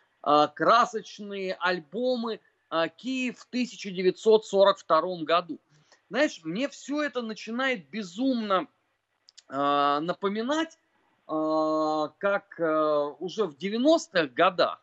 красочные 0.56 1.54
альбомы 1.60 2.40
«Киев» 2.96 3.38
в 3.38 3.46
1942 3.48 5.24
году. 5.24 5.60
Знаешь, 6.10 6.40
мне 6.44 6.68
все 6.68 7.02
это 7.02 7.22
начинает 7.22 7.88
безумно 7.90 8.66
напоминать, 9.48 10.78
как 11.26 12.58
уже 13.20 13.44
в 13.46 13.56
90-х 13.56 14.26
годах 14.28 14.82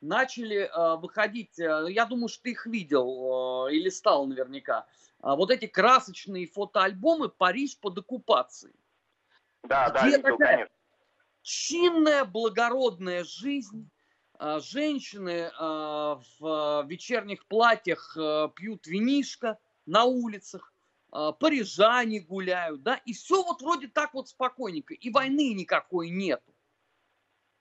начали 0.00 0.70
э, 0.70 0.96
выходить, 0.96 1.58
э, 1.58 1.86
я 1.90 2.06
думаю, 2.06 2.28
что 2.28 2.44
ты 2.44 2.50
их 2.52 2.66
видел 2.66 3.66
э, 3.66 3.74
или 3.74 3.88
стал 3.88 4.26
наверняка, 4.26 4.86
э, 5.22 5.34
вот 5.34 5.50
эти 5.50 5.66
красочные 5.66 6.46
фотоальбомы 6.46 7.28
«Париж 7.28 7.78
под 7.78 7.98
оккупацией». 7.98 8.74
Да, 9.62 9.90
да, 9.90 10.06
видел, 10.06 10.22
такая 10.22 10.56
конечно. 10.56 10.74
чинная, 11.42 12.24
благородная 12.24 13.24
жизнь, 13.24 13.88
э, 13.88 13.95
женщины 14.60 15.50
э, 15.50 15.50
в 16.38 16.86
вечерних 16.86 17.46
платьях 17.46 18.16
э, 18.16 18.48
пьют 18.54 18.86
винишко 18.86 19.58
на 19.86 20.04
улицах, 20.04 20.72
э, 21.12 21.32
парижане 21.38 22.20
гуляют, 22.20 22.82
да, 22.82 22.96
и 22.96 23.12
все 23.12 23.42
вот 23.42 23.62
вроде 23.62 23.88
так 23.88 24.14
вот 24.14 24.28
спокойненько, 24.28 24.94
и 24.94 25.10
войны 25.10 25.54
никакой 25.54 26.10
нету. 26.10 26.54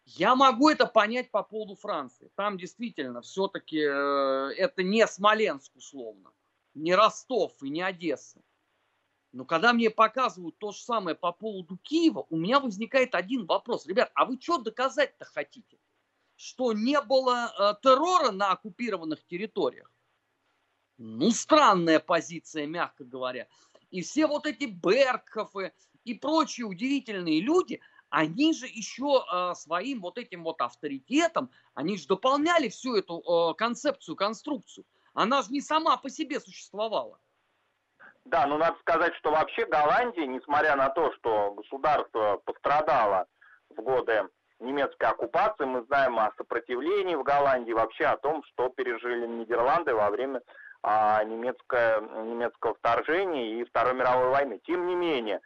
Я 0.05 0.35
могу 0.35 0.69
это 0.69 0.85
понять 0.85 1.31
по 1.31 1.41
поводу 1.41 1.75
Франции. 1.75 2.29
Там 2.35 2.57
действительно 2.57 3.21
все-таки 3.21 3.79
э, 3.79 4.51
это 4.57 4.83
не 4.83 5.05
Смоленск 5.07 5.75
условно, 5.75 6.31
не 6.75 6.93
Ростов 6.93 7.53
и 7.63 7.69
не 7.69 7.81
Одесса. 7.81 8.41
Но 9.31 9.43
когда 9.43 9.73
мне 9.73 9.89
показывают 9.89 10.57
то 10.59 10.71
же 10.71 10.79
самое 10.79 11.15
по 11.15 11.31
поводу 11.31 11.77
Киева, 11.77 12.25
у 12.29 12.37
меня 12.37 12.59
возникает 12.59 13.15
один 13.15 13.45
вопрос. 13.45 13.85
Ребят, 13.85 14.11
а 14.13 14.25
вы 14.25 14.39
что 14.39 14.59
доказать-то 14.59 15.25
хотите? 15.25 15.77
Что 16.35 16.73
не 16.73 16.99
было 17.01 17.53
э, 17.57 17.73
террора 17.81 18.31
на 18.31 18.51
оккупированных 18.51 19.25
территориях? 19.25 19.91
Ну, 20.97 21.31
странная 21.31 21.99
позиция, 21.99 22.67
мягко 22.67 23.03
говоря. 23.03 23.47
И 23.91 24.01
все 24.01 24.27
вот 24.27 24.45
эти 24.45 24.65
Беркхофы 24.65 25.73
и 26.03 26.13
прочие 26.13 26.65
удивительные 26.65 27.41
люди– 27.41 27.81
они 28.15 28.53
же 28.53 28.65
еще 28.65 29.25
э, 29.25 29.53
своим 29.55 29.99
вот 29.99 30.17
этим 30.17 30.43
вот 30.43 30.61
авторитетом, 30.61 31.49
они 31.73 31.97
же 31.97 32.07
дополняли 32.07 32.69
всю 32.69 32.95
эту 32.95 33.19
э, 33.19 33.55
концепцию, 33.55 34.15
конструкцию. 34.15 34.85
Она 35.13 35.41
же 35.41 35.51
не 35.51 35.59
сама 35.59 35.97
по 35.97 36.09
себе 36.09 36.39
существовала. 36.39 37.19
Да, 38.23 38.47
ну 38.47 38.57
надо 38.57 38.77
сказать, 38.79 39.13
что 39.15 39.31
вообще 39.31 39.65
Голландия, 39.65 40.27
несмотря 40.27 40.77
на 40.77 40.89
то, 40.89 41.13
что 41.15 41.53
государство 41.55 42.41
пострадало 42.45 43.27
в 43.69 43.81
годы 43.81 44.29
немецкой 44.59 45.09
оккупации, 45.09 45.65
мы 45.65 45.83
знаем 45.83 46.19
о 46.19 46.31
сопротивлении 46.37 47.15
в 47.15 47.23
Голландии, 47.23 47.71
вообще 47.71 48.05
о 48.05 48.17
том, 48.17 48.43
что 48.51 48.69
пережили 48.69 49.25
Нидерланды 49.25 49.93
во 49.93 50.09
время 50.09 50.41
а, 50.83 51.23
немецкое, 51.23 52.01
немецкого 52.01 52.75
вторжения 52.75 53.59
и 53.59 53.65
Второй 53.65 53.93
мировой 53.93 54.29
войны. 54.29 54.59
Тем 54.65 54.87
не 54.87 54.95
менее, 54.95 55.41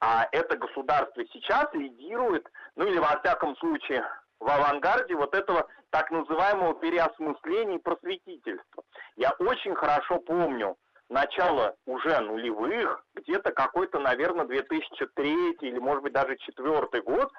а 0.00 0.28
это 0.32 0.56
государство 0.56 1.22
сейчас 1.32 1.72
лидирует, 1.72 2.46
ну 2.76 2.86
или 2.86 2.98
во 2.98 3.18
всяком 3.20 3.56
случае 3.56 4.04
в 4.40 4.48
авангарде 4.48 5.14
вот 5.14 5.34
этого 5.34 5.66
так 5.90 6.10
называемого 6.10 6.74
переосмысления 6.74 7.76
и 7.76 7.82
просветительства. 7.82 8.82
Я 9.16 9.32
очень 9.38 9.74
хорошо 9.74 10.18
помню 10.20 10.76
начало 11.08 11.74
уже 11.86 12.20
нулевых, 12.20 13.02
где-то 13.14 13.52
какой-то, 13.52 13.98
наверное, 13.98 14.46
2003 14.46 15.52
или, 15.60 15.78
может 15.78 16.02
быть, 16.02 16.12
даже 16.12 16.36
четвертый 16.36 17.00
год, 17.00 17.32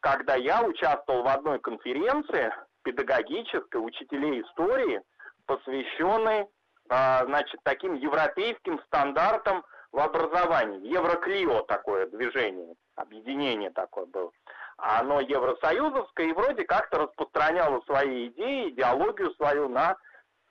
когда 0.00 0.34
я 0.34 0.62
участвовал 0.62 1.22
в 1.22 1.28
одной 1.28 1.58
конференции 1.58 2.52
педагогической 2.82 3.84
учителей 3.84 4.42
истории, 4.42 5.02
посвященной, 5.46 6.46
а, 6.88 7.24
значит, 7.24 7.60
таким 7.62 7.94
европейским 7.94 8.80
стандартам 8.86 9.64
в 9.92 9.98
образовании. 9.98 10.92
Евроклио 10.92 11.62
такое 11.62 12.06
движение, 12.06 12.74
объединение 12.96 13.70
такое 13.70 14.06
было. 14.06 14.30
Оно 14.76 15.20
евросоюзовское 15.20 16.26
и 16.26 16.32
вроде 16.32 16.64
как-то 16.64 17.00
распространяло 17.00 17.80
свои 17.82 18.28
идеи, 18.28 18.70
идеологию 18.70 19.32
свою 19.34 19.68
на 19.68 19.96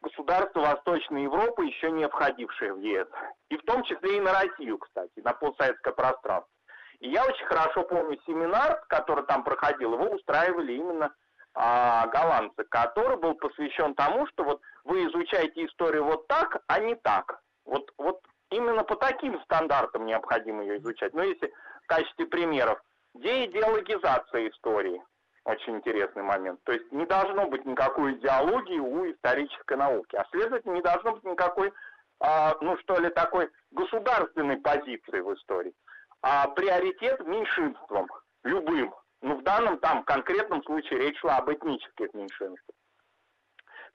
государства 0.02 0.62
Восточной 0.62 1.24
Европы, 1.24 1.66
еще 1.66 1.92
не 1.92 2.08
входившие 2.08 2.74
в 2.74 2.80
ЕС. 2.80 3.08
И 3.50 3.58
в 3.58 3.64
том 3.64 3.84
числе 3.84 4.18
и 4.18 4.22
на 4.22 4.34
Россию, 4.34 4.78
кстати, 4.78 5.20
на 5.20 5.34
постсоветское 5.34 5.94
пространство. 5.94 6.52
И 7.00 7.10
я 7.10 7.24
очень 7.24 7.46
хорошо 7.46 7.84
помню 7.84 8.20
семинар, 8.26 8.84
который 8.88 9.26
там 9.26 9.44
проходил, 9.44 9.94
его 9.94 10.16
устраивали 10.16 10.74
именно 10.74 11.14
а, 11.54 12.08
голландцы, 12.08 12.64
который 12.70 13.18
был 13.18 13.36
посвящен 13.36 13.96
тому, 13.96 14.28
что 14.28 14.44
вот 14.44 14.62
вы 14.84 15.06
изучаете 15.06 15.66
историю 15.66 16.06
вот 16.06 16.28
так, 16.28 16.62
а 16.68 16.80
не 16.80 16.96
так. 16.96 17.42
Вот, 17.66 17.92
вот 17.98 18.22
именно 18.52 18.84
по 18.84 18.96
таким 18.96 19.42
стандартам 19.44 20.06
необходимо 20.06 20.64
ее 20.64 20.78
изучать. 20.80 21.14
Но 21.14 21.24
если 21.24 21.52
в 21.84 21.88
качестве 21.88 22.26
примеров, 22.26 22.82
деидеологизация 23.14 24.50
истории, 24.50 25.02
очень 25.46 25.78
интересный 25.78 26.24
момент. 26.24 26.60
То 26.64 26.74
есть 26.74 26.92
не 26.92 27.06
должно 27.06 27.48
быть 27.48 27.66
никакой 27.66 28.14
идеологии 28.14 28.80
у 28.80 29.10
исторической 29.12 29.78
науки, 29.78 30.16
а 30.16 30.26
следовательно 30.32 30.74
не 30.74 30.82
должно 30.82 31.14
быть 31.14 31.24
никакой, 31.24 31.74
а, 32.20 32.56
ну 32.62 32.78
что 32.80 33.00
ли, 33.00 33.10
такой 33.10 33.50
государственной 33.72 34.58
позиции 34.58 35.22
в 35.22 35.34
истории. 35.34 35.74
А 36.22 36.48
приоритет 36.50 37.26
меньшинствам, 37.26 38.08
любым. 38.44 38.94
Ну 39.22 39.38
в 39.38 39.44
данном 39.44 39.80
там 39.80 40.04
конкретном 40.04 40.64
случае 40.64 41.00
речь 41.00 41.20
шла 41.20 41.38
об 41.38 41.52
этнических 41.52 42.14
меньшинствах. 42.14 42.76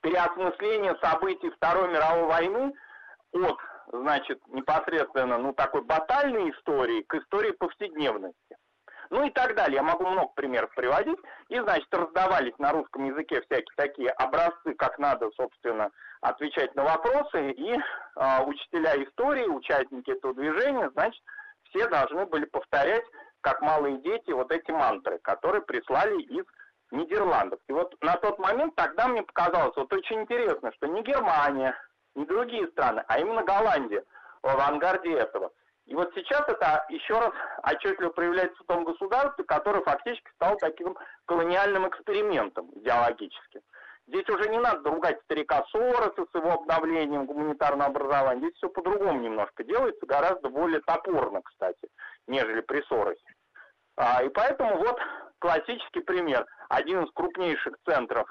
Переосмысление 0.00 0.97
событий 1.02 1.50
Второй 1.50 1.88
мировой 1.88 2.26
войны 2.26 2.75
от, 3.33 3.59
значит, 3.90 4.40
непосредственно, 4.49 5.38
ну, 5.38 5.54
такой 5.54 5.83
батальной 5.83 6.50
истории 6.50 7.02
к 7.02 7.14
истории 7.14 7.52
повседневности. 7.52 8.57
Ну 9.11 9.25
и 9.25 9.31
так 9.31 9.54
далее. 9.54 9.76
Я 9.76 9.83
могу 9.83 10.07
много 10.07 10.33
примеров 10.35 10.75
приводить. 10.75 11.19
И, 11.49 11.59
значит, 11.61 11.88
раздавались 11.93 12.59
на 12.59 12.73
русском 12.73 13.04
языке 13.04 13.43
всякие 13.43 13.75
такие 13.76 14.11
образцы, 14.11 14.75
как 14.75 14.99
надо, 14.99 15.31
собственно, 15.37 15.90
отвечать 16.21 16.75
на 16.75 16.85
вопросы. 16.85 17.50
И 17.52 17.73
э, 17.75 18.45
учителя 18.45 19.02
истории, 19.02 19.47
участники 19.47 20.11
этого 20.11 20.35
движения, 20.35 20.90
значит, 20.90 21.23
все 21.75 21.88
должны 21.88 22.25
были 22.26 22.45
повторять, 22.45 23.04
как 23.40 23.61
малые 23.61 23.99
дети, 23.99 24.31
вот 24.31 24.50
эти 24.52 24.71
мантры, 24.71 25.19
которые 25.19 25.62
прислали 25.62 26.23
из 26.23 26.45
Нидерландов. 26.90 27.59
И 27.69 27.73
вот 27.73 27.95
на 28.00 28.16
тот 28.16 28.38
момент 28.38 28.75
тогда 28.76 29.09
мне 29.09 29.23
показалось 29.23 29.76
вот 29.76 29.93
очень 29.93 30.23
интересно, 30.23 30.73
что 30.76 30.87
не 30.87 31.02
Германия, 31.02 31.76
не 32.14 32.25
другие 32.25 32.69
страны, 32.69 33.04
а 33.09 33.19
именно 33.19 33.43
Голландия 33.43 34.04
в 34.43 34.49
авангарде 34.49 35.12
этого. 35.12 35.50
И 35.87 35.95
вот 35.95 36.12
сейчас 36.14 36.49
это 36.49 36.87
еще 36.88 37.19
раз 37.19 37.33
отчетливо 37.62 38.11
проявляется 38.11 38.62
в 38.62 38.66
том 38.66 38.85
государстве, 38.85 39.45
которое 39.45 39.83
фактически 39.83 40.31
стало 40.37 40.57
таким 40.57 40.97
колониальным 41.26 41.87
экспериментом 41.88 42.71
идеологическим. 42.78 43.61
Здесь 44.06 44.28
уже 44.28 44.49
не 44.50 44.58
надо 44.58 44.90
ругать 44.90 45.20
старика 45.25 45.64
Сороса 45.70 46.26
с 46.30 46.34
его 46.34 46.52
обновлением 46.52 47.25
гуманитарного 47.25 47.87
образования. 47.87 48.40
Здесь 48.40 48.56
все 48.56 48.68
по-другому 48.68 49.20
немножко 49.20 49.64
делается, 49.64 50.04
гораздо 50.06 50.50
более 50.50 50.80
топорно, 50.80 51.40
кстати, 51.42 51.88
нежели 52.26 52.61
при 52.61 52.82
Соросе. 52.82 53.34
А, 53.96 54.23
и 54.23 54.28
поэтому 54.28 54.76
вот 54.76 54.99
классический 55.38 56.00
пример. 56.00 56.46
Один 56.68 57.04
из 57.04 57.12
крупнейших 57.12 57.76
центров 57.87 58.30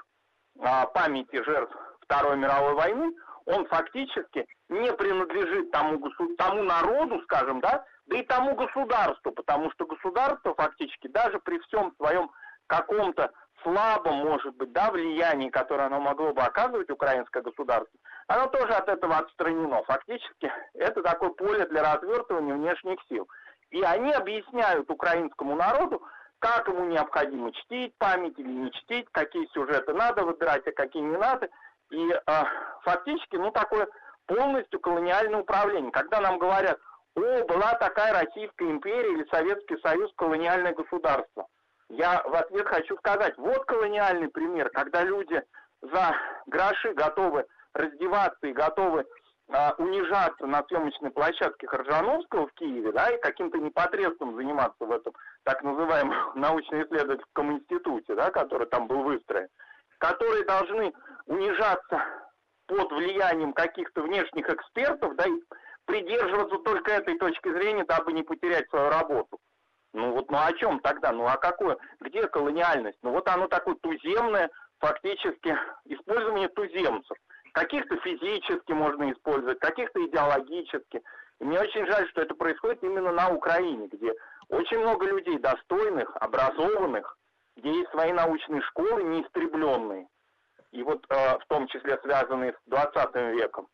а, 0.60 0.86
памяти 0.86 1.42
жертв 1.42 1.74
Второй 2.02 2.36
мировой 2.36 2.74
войны 2.74 3.12
он 3.46 3.66
фактически 3.66 4.46
не 4.68 4.92
принадлежит 4.92 5.70
тому, 5.70 6.00
тому 6.38 6.62
народу, 6.62 7.20
скажем, 7.24 7.60
да, 7.60 7.84
да 8.06 8.18
и 8.18 8.22
тому 8.22 8.54
государству, 8.54 9.32
потому 9.32 9.70
что 9.72 9.86
государство 9.86 10.54
фактически 10.54 11.08
даже 11.08 11.38
при 11.40 11.58
всем 11.60 11.92
своем 11.96 12.30
каком-то 12.66 13.30
слабом, 13.64 14.18
может 14.18 14.54
быть, 14.54 14.70
да, 14.72 14.92
влиянии, 14.92 15.50
которое 15.50 15.86
оно 15.86 16.00
могло 16.00 16.32
бы 16.32 16.42
оказывать, 16.42 16.88
украинское 16.90 17.42
государство, 17.42 17.98
оно 18.28 18.46
тоже 18.46 18.72
от 18.72 18.88
этого 18.88 19.16
отстранено. 19.16 19.82
Фактически 19.82 20.52
это 20.74 21.02
такое 21.02 21.30
поле 21.30 21.66
для 21.66 21.82
развертывания 21.82 22.54
внешних 22.54 23.00
сил. 23.08 23.28
И 23.70 23.82
они 23.82 24.12
объясняют 24.12 24.88
украинскому 24.88 25.56
народу, 25.56 26.00
как 26.38 26.68
ему 26.68 26.84
необходимо 26.84 27.52
чтить 27.52 27.92
память 27.98 28.38
или 28.38 28.52
не 28.52 28.70
чтить, 28.70 29.08
какие 29.10 29.46
сюжеты 29.48 29.92
надо 29.94 30.22
выбирать, 30.22 30.66
а 30.68 30.72
какие 30.72 31.02
не 31.02 31.16
надо– 31.16 31.48
и 31.90 32.12
э, 32.12 32.44
фактически, 32.82 33.36
ну, 33.36 33.50
такое 33.50 33.88
полностью 34.26 34.80
колониальное 34.80 35.40
управление. 35.40 35.92
Когда 35.92 36.20
нам 36.20 36.38
говорят, 36.38 36.78
о, 37.14 37.44
была 37.44 37.74
такая 37.74 38.12
Российская 38.12 38.70
империя 38.70 39.12
или 39.12 39.28
Советский 39.30 39.76
Союз, 39.78 40.10
колониальное 40.16 40.74
государство. 40.74 41.46
Я 41.88 42.22
в 42.24 42.34
ответ 42.34 42.66
хочу 42.66 42.96
сказать, 42.96 43.36
вот 43.36 43.64
колониальный 43.66 44.28
пример, 44.28 44.70
когда 44.70 45.02
люди 45.02 45.42
за 45.82 46.16
гроши 46.46 46.92
готовы 46.94 47.44
раздеваться 47.74 48.46
и 48.46 48.52
готовы 48.52 49.04
а, 49.52 49.74
унижаться 49.78 50.46
на 50.46 50.64
съемочной 50.66 51.10
площадке 51.10 51.66
Хоржановского 51.66 52.46
в 52.46 52.52
Киеве, 52.54 52.92
да, 52.92 53.10
и 53.10 53.20
каким-то 53.20 53.58
непотребством 53.58 54.36
заниматься 54.36 54.84
в 54.84 54.90
этом 54.90 55.12
так 55.42 55.62
называемом 55.62 56.32
научно-исследовательском 56.34 57.52
институте, 57.52 58.14
да, 58.14 58.30
который 58.30 58.66
там 58.66 58.86
был 58.86 59.02
выстроен 59.02 59.48
которые 60.04 60.44
должны 60.44 60.92
унижаться 61.26 62.04
под 62.66 62.92
влиянием 62.92 63.54
каких-то 63.54 64.02
внешних 64.02 64.48
экспертов, 64.48 65.16
да, 65.16 65.24
и 65.24 65.40
придерживаться 65.86 66.58
только 66.58 66.92
этой 66.92 67.18
точки 67.18 67.50
зрения, 67.50 67.84
дабы 67.84 68.12
не 68.12 68.22
потерять 68.22 68.68
свою 68.68 68.90
работу. 68.90 69.38
Ну 69.94 70.10
вот, 70.10 70.28
ну 70.28 70.38
о 70.38 70.52
чем 70.54 70.80
тогда? 70.80 71.12
Ну 71.12 71.24
а 71.26 71.36
какое? 71.36 71.78
Где 72.00 72.26
колониальность? 72.26 72.98
Ну 73.02 73.12
вот 73.12 73.28
оно 73.28 73.46
такое 73.46 73.76
туземное, 73.76 74.50
фактически, 74.80 75.56
использование 75.84 76.48
туземцев. 76.48 77.16
Каких-то 77.52 77.96
физически 77.98 78.72
можно 78.72 79.12
использовать, 79.12 79.60
каких-то 79.60 80.04
идеологически. 80.04 81.00
И 81.40 81.44
мне 81.44 81.60
очень 81.60 81.86
жаль, 81.86 82.08
что 82.08 82.22
это 82.22 82.34
происходит 82.34 82.82
именно 82.82 83.12
на 83.12 83.30
Украине, 83.30 83.86
где 83.86 84.12
очень 84.48 84.80
много 84.80 85.06
людей 85.06 85.38
достойных, 85.38 86.10
образованных, 86.16 87.16
где 87.56 87.70
есть 87.72 87.90
свои 87.90 88.12
научные 88.12 88.62
школы 88.62 89.04
неистребленные, 89.04 90.08
и 90.72 90.82
вот 90.82 91.06
э, 91.08 91.38
в 91.38 91.46
том 91.46 91.68
числе 91.68 92.00
связанные 92.02 92.52
с 92.52 92.56
20 92.66 93.14
веком, 93.36 93.68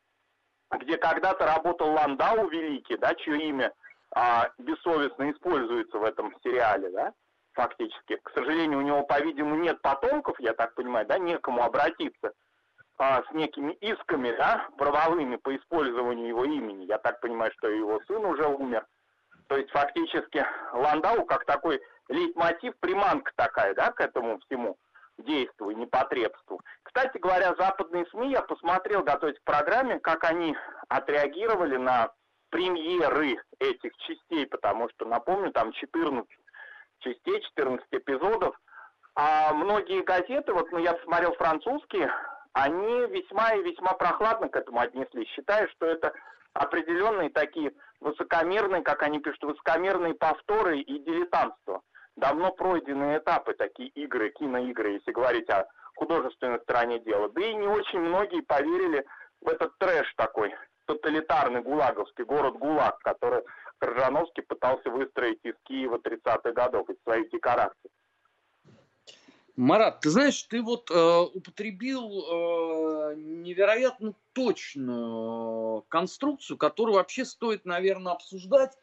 где 0.71 0.99
когда-то 0.99 1.47
работал 1.47 1.91
Ландау 1.93 2.49
Великий, 2.49 2.99
да, 2.99 3.15
чье 3.15 3.39
имя 3.49 3.73
э, 4.17 4.43
бессовестно 4.59 5.31
используется 5.31 5.99
в 5.99 6.05
этом 6.05 6.35
сериале, 6.43 6.91
да, 6.91 7.13
фактически. 7.53 8.17
К 8.17 8.31
сожалению, 8.35 8.79
у 8.79 8.83
него, 8.83 9.03
по-видимому, 9.03 9.57
нет 9.57 9.81
потомков, 9.83 10.39
я 10.41 10.55
так 10.55 10.75
понимаю, 10.75 11.07
да, 11.07 11.19
некому 11.19 11.63
обратиться 11.63 12.33
а, 12.99 13.23
с 13.23 13.33
некими 13.33 13.73
исками, 13.81 14.31
да, 14.37 14.69
правовыми 14.77 15.37
по 15.37 15.57
использованию 15.57 16.29
его 16.29 16.45
имени. 16.45 16.85
Я 16.85 16.99
так 16.99 17.19
понимаю, 17.21 17.51
что 17.57 17.69
его 17.69 17.99
сын 18.07 18.23
уже 18.25 18.47
умер. 18.47 18.87
То 19.49 19.57
есть 19.57 19.71
фактически 19.71 20.45
Ландау 20.73 21.25
как 21.25 21.47
такой 21.47 21.81
лейтмотив, 22.09 22.75
приманка 22.79 23.33
такая, 23.37 23.75
да, 23.75 23.91
к 23.91 24.01
этому 24.01 24.39
всему 24.41 24.77
действию, 25.17 25.77
непотребству. 25.79 26.61
Кстати 26.83 27.17
говоря, 27.17 27.55
западные 27.59 28.05
СМИ, 28.11 28.33
я 28.33 28.43
посмотрел, 28.43 29.03
готовясь 29.03 29.39
к 29.39 29.45
программе, 29.45 29.99
как 29.99 30.25
они 30.25 30.55
отреагировали 30.89 31.79
на 31.79 32.13
премьеры 32.51 33.37
этих 33.59 33.97
частей, 33.99 34.47
потому 34.47 34.89
что, 34.91 35.07
напомню, 35.07 35.53
там 35.53 35.73
14 35.73 36.29
частей, 37.01 37.41
14 37.41 37.87
эпизодов, 37.93 38.55
а 39.15 39.53
многие 39.55 40.03
газеты, 40.03 40.53
вот 40.53 40.71
ну, 40.71 40.79
я 40.79 40.95
посмотрел 40.95 41.35
французские, 41.35 42.13
они 42.53 43.07
весьма 43.07 43.55
и 43.55 43.63
весьма 43.63 43.93
прохладно 43.95 44.49
к 44.49 44.57
этому 44.57 44.81
отнеслись, 44.81 45.29
считая, 45.29 45.69
что 45.69 45.87
это 45.87 46.13
определенные 46.53 47.31
такие 47.31 47.73
высокомерные, 48.01 48.83
как 48.83 49.03
они 49.03 49.21
пишут, 49.21 49.43
высокомерные 49.43 50.15
повторы 50.15 50.81
и 50.81 50.99
дилетантство. 50.99 51.83
Давно 52.17 52.53
пройденные 52.53 53.19
этапы, 53.19 53.55
такие 53.55 53.89
игры, 53.91 54.31
киноигры, 54.31 54.93
если 54.93 55.13
говорить 55.13 55.49
о 55.49 55.67
художественной 55.95 56.61
стороне 56.61 56.99
дела. 57.01 57.29
Да 57.31 57.41
и 57.41 57.55
не 57.55 57.67
очень 57.67 58.01
многие 58.01 58.43
поверили 58.43 59.07
в 59.41 59.49
этот 59.49 59.77
трэш 59.79 60.13
такой, 60.17 60.55
тоталитарный 60.87 61.63
гулаговский 61.63 62.25
город 62.25 62.59
ГУЛАГ, 62.59 62.99
который 63.01 63.43
Крыжановский 63.79 64.43
пытался 64.43 64.91
выстроить 64.91 65.41
из 65.43 65.55
Киева 65.65 65.99
30-х 65.99 66.53
годов, 66.53 66.89
из 66.91 66.97
своих 67.03 67.31
декораций. 67.31 67.91
Марат, 69.57 70.01
ты 70.01 70.11
знаешь, 70.11 70.43
ты 70.45 70.63
вот 70.63 70.91
э, 70.91 71.21
употребил 71.35 72.09
э, 72.09 73.15
невероятно 73.17 74.15
точную 74.33 75.83
конструкцию, 75.89 76.57
которую 76.57 76.95
вообще 76.95 77.25
стоит, 77.25 77.65
наверное, 77.67 78.13
обсуждать 78.13 78.77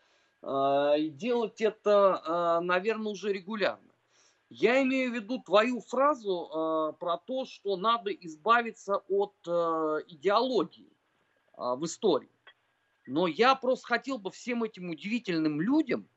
э, 0.43 0.93
и 0.99 1.09
делать 1.09 1.61
это, 1.61 2.21
э, 2.61 2.63
наверное, 2.63 3.11
уже 3.11 3.33
регулярно. 3.33 3.87
Я 4.49 4.81
имею 4.83 5.11
в 5.11 5.15
виду 5.15 5.41
твою 5.41 5.81
фразу 5.81 6.49
э, 6.49 6.93
про 6.99 7.17
то, 7.17 7.45
что 7.45 7.75
надо 7.75 8.11
избавиться 8.11 8.97
от 9.09 9.35
э, 9.45 9.51
идеологии 10.07 10.89
э, 10.89 10.96
в 11.57 11.83
истории. 11.85 12.29
Но 13.07 13.27
я 13.27 13.55
просто 13.55 13.87
хотел 13.87 14.17
бы 14.19 14.31
всем 14.31 14.63
этим 14.63 14.89
удивительным 14.89 15.59
людям 15.59 16.07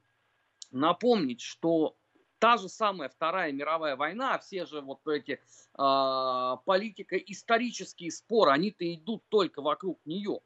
напомнить, 0.70 1.40
что 1.40 1.96
та 2.40 2.56
же 2.56 2.68
самая 2.68 3.08
Вторая 3.08 3.52
мировая 3.52 3.96
война, 3.96 4.38
все 4.38 4.66
же 4.66 4.80
вот 4.80 5.06
эти 5.06 5.32
э, 5.32 6.56
политико-исторические 6.64 8.10
споры, 8.10 8.50
они-то 8.50 8.92
идут 8.92 9.22
только 9.28 9.62
вокруг 9.62 10.00
нее. 10.04 10.40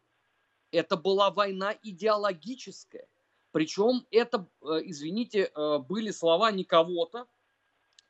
Это 0.71 0.97
была 0.97 1.31
война 1.31 1.75
идеологическая. 1.83 3.07
Причем 3.53 4.07
это, 4.11 4.47
э, 4.61 4.81
извините, 4.85 5.53
э, 5.55 5.79
были 5.79 6.11
слова 6.11 6.51
не 6.51 6.65
кого-то, 6.65 7.27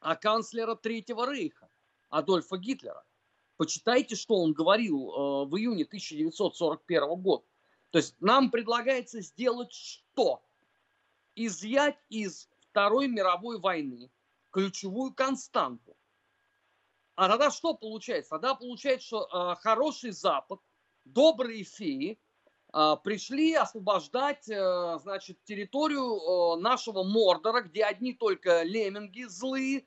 а 0.01 0.17
канцлера 0.17 0.75
Третьего 0.75 1.31
Рейха. 1.31 1.69
Адольфа 2.09 2.57
Гитлера. 2.57 3.05
Почитайте, 3.57 4.17
что 4.17 4.37
он 4.37 4.53
говорил 4.53 5.11
э, 5.11 5.47
в 5.47 5.57
июне 5.57 5.85
1941 5.85 7.15
года. 7.17 7.45
То 7.91 7.99
есть 7.99 8.17
нам 8.21 8.51
предлагается 8.51 9.21
сделать 9.21 9.73
что? 9.73 10.43
Изъять 11.37 11.99
из 12.09 12.49
Второй 12.71 13.07
мировой 13.07 13.61
войны 13.61 14.11
ключевую 14.51 15.13
константу. 15.15 15.97
А 17.15 17.29
тогда 17.29 17.51
что 17.51 17.75
получается? 17.75 18.31
Тогда 18.31 18.55
получается, 18.55 19.07
что 19.07 19.29
э, 19.33 19.63
хороший 19.63 20.11
Запад, 20.11 20.61
добрые 21.05 21.63
феи 21.63 22.19
э, 22.73 22.97
пришли 23.05 23.55
освобождать, 23.55 24.49
э, 24.49 24.99
значит, 25.01 25.39
территорию 25.45 26.57
э, 26.57 26.61
нашего 26.61 27.05
Мордора, 27.05 27.63
где 27.63 27.85
одни 27.85 28.15
только 28.15 28.65
лемминги 28.65 29.25
злые 29.25 29.87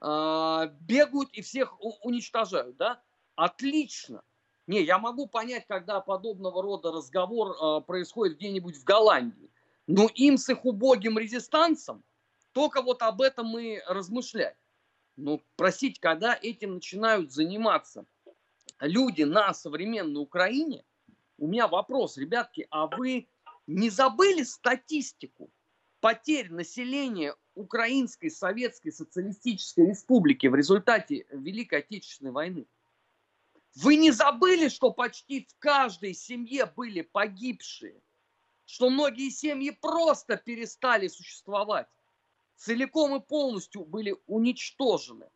бегают 0.00 1.30
и 1.32 1.42
всех 1.42 1.76
уничтожают, 2.04 2.76
да? 2.76 3.02
Отлично. 3.36 4.22
Не, 4.66 4.82
я 4.82 4.98
могу 4.98 5.26
понять, 5.26 5.66
когда 5.66 6.00
подобного 6.00 6.62
рода 6.62 6.92
разговор 6.92 7.56
э, 7.56 7.80
происходит 7.86 8.36
где-нибудь 8.36 8.76
в 8.76 8.84
Голландии. 8.84 9.50
Но 9.86 10.08
им 10.14 10.36
с 10.36 10.48
их 10.50 10.64
убогим 10.64 11.18
резистансом 11.18 12.04
только 12.52 12.82
вот 12.82 13.02
об 13.02 13.22
этом 13.22 13.46
мы 13.46 13.82
размышлять. 13.86 14.56
Ну, 15.16 15.40
просить, 15.56 16.00
когда 16.00 16.38
этим 16.40 16.74
начинают 16.74 17.32
заниматься 17.32 18.04
люди 18.80 19.22
на 19.22 19.54
современной 19.54 20.20
Украине, 20.20 20.84
у 21.38 21.46
меня 21.46 21.68
вопрос, 21.68 22.16
ребятки, 22.16 22.66
а 22.70 22.86
вы 22.86 23.28
не 23.66 23.90
забыли 23.90 24.42
статистику 24.42 25.50
потерь 26.00 26.50
населения 26.50 27.34
Украинской 27.58 28.28
Советской 28.28 28.90
Социалистической 28.90 29.88
Республики 29.88 30.46
в 30.46 30.54
результате 30.54 31.26
Великой 31.30 31.80
Отечественной 31.80 32.30
войны? 32.30 32.66
Вы 33.74 33.96
не 33.96 34.12
забыли, 34.12 34.68
что 34.68 34.92
почти 34.92 35.46
в 35.48 35.58
каждой 35.58 36.14
семье 36.14 36.66
были 36.66 37.02
погибшие? 37.02 38.00
Что 38.64 38.90
многие 38.90 39.30
семьи 39.30 39.70
просто 39.70 40.36
перестали 40.36 41.08
существовать? 41.08 41.88
Целиком 42.56 43.16
и 43.16 43.20
полностью 43.20 43.84
были 43.84 44.16
уничтожены. 44.26 45.28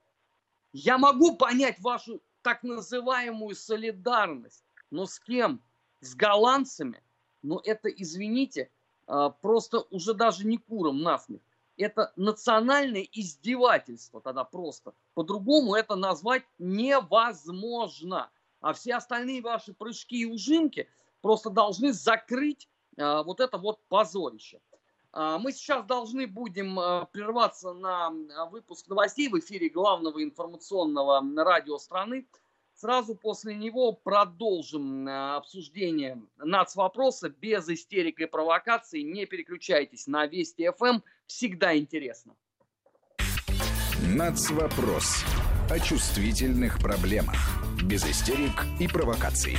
Я 0.72 0.98
могу 0.98 1.37
понять 1.37 1.78
вашу 1.80 2.20
так 2.42 2.62
называемую 2.62 3.54
солидарность, 3.54 4.64
но 4.90 5.06
с 5.06 5.18
кем? 5.18 5.61
С 6.00 6.14
голландцами? 6.14 7.02
Но 7.42 7.61
это, 7.64 7.88
извините, 7.88 8.70
а, 9.06 9.30
просто 9.30 9.80
уже 9.90 10.14
даже 10.14 10.46
не 10.46 10.58
куром 10.58 11.02
насмех. 11.02 11.40
Это 11.76 12.12
национальное 12.16 13.06
издевательство 13.12 14.20
тогда 14.20 14.44
просто. 14.44 14.94
По-другому 15.14 15.74
это 15.74 15.96
назвать 15.96 16.44
невозможно. 16.58 18.30
А 18.61 18.72
все 18.72 18.94
остальные 18.94 19.42
ваши 19.42 19.72
прыжки 19.72 20.20
и 20.20 20.26
ужимки 20.26 20.88
просто 21.20 21.50
должны 21.50 21.92
закрыть 21.92 22.68
а, 22.98 23.22
вот 23.22 23.40
это 23.40 23.58
вот 23.58 23.80
позорище. 23.88 24.61
А, 25.12 25.38
мы 25.38 25.52
сейчас 25.52 25.85
должны 25.85 26.26
будем 26.26 26.78
а, 26.78 27.06
прерваться 27.06 27.72
на 27.72 28.11
выпуск 28.50 28.88
новостей 28.88 29.28
в 29.28 29.38
эфире 29.38 29.68
главного 29.68 30.22
информационного 30.22 31.22
радио 31.42 31.78
страны. 31.78 32.26
Сразу 32.82 33.14
после 33.14 33.54
него 33.54 33.92
продолжим 33.92 35.06
обсуждение 35.08 36.20
нацвопроса 36.38 37.28
без 37.28 37.68
истерик 37.68 38.18
и 38.18 38.26
провокаций. 38.26 39.04
Не 39.04 39.24
переключайтесь 39.24 40.08
на 40.08 40.26
Вести 40.26 40.68
ФМ. 40.68 40.98
Всегда 41.28 41.78
интересно. 41.78 42.34
Нацвопрос. 44.16 45.22
О 45.70 45.78
чувствительных 45.78 46.80
проблемах. 46.80 47.36
Без 47.84 48.04
истерик 48.04 48.64
и 48.80 48.88
провокаций. 48.88 49.54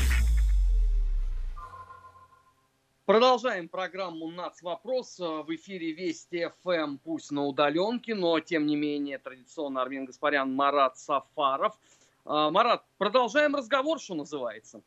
Продолжаем 3.06 3.70
программу 3.70 4.32
«Нацвопрос». 4.32 5.18
В 5.20 5.46
эфире 5.56 5.94
Вести 5.94 6.52
ФМ, 6.64 6.98
пусть 6.98 7.32
на 7.32 7.46
удаленке, 7.46 8.16
но 8.16 8.38
тем 8.42 8.66
не 8.66 8.76
менее 8.76 9.18
традиционно 9.18 9.82
Армин 9.82 10.04
Гаспарян, 10.04 10.54
Марат 10.54 10.98
Сафаров. 10.98 11.78
А, 12.26 12.50
Марат, 12.50 12.84
продолжаем 12.98 13.56
разговор, 13.56 14.00
что 14.00 14.16
называется. 14.16 14.82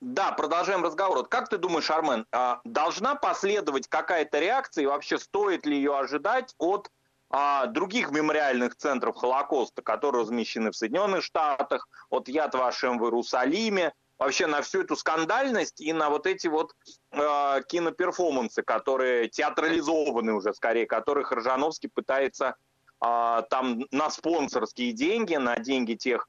Да, 0.00 0.32
продолжаем 0.32 0.84
разговор. 0.84 1.18
Вот 1.18 1.28
как 1.28 1.48
ты 1.48 1.56
думаешь, 1.56 1.90
Армен, 1.90 2.26
а, 2.30 2.60
должна 2.64 3.14
последовать 3.14 3.88
какая-то 3.88 4.38
реакция 4.38 4.84
и 4.84 4.86
вообще 4.86 5.18
стоит 5.18 5.66
ли 5.66 5.76
ее 5.76 5.96
ожидать 5.98 6.54
от 6.58 6.90
а, 7.30 7.66
других 7.66 8.10
мемориальных 8.10 8.76
центров 8.76 9.16
Холокоста, 9.16 9.82
которые 9.82 10.22
размещены 10.22 10.70
в 10.70 10.76
Соединенных 10.76 11.24
Штатах, 11.24 11.88
от 12.10 12.28
Яд 12.28 12.54
Вашем 12.54 12.98
в 12.98 13.04
Иерусалиме, 13.04 13.92
вообще 14.18 14.46
на 14.46 14.62
всю 14.62 14.82
эту 14.82 14.94
скандальность 14.94 15.80
и 15.80 15.92
на 15.92 16.10
вот 16.10 16.26
эти 16.26 16.46
вот 16.46 16.76
э, 17.10 17.62
киноперформансы, 17.66 18.62
которые 18.62 19.28
театрализованы 19.28 20.34
уже 20.34 20.54
скорее, 20.54 20.86
которых 20.86 21.32
Ржановский 21.32 21.88
пытается 21.88 22.56
э, 23.04 23.42
там 23.50 23.86
на 23.90 24.10
спонсорские 24.10 24.92
деньги, 24.92 25.34
на 25.34 25.58
деньги 25.58 25.94
тех 25.94 26.28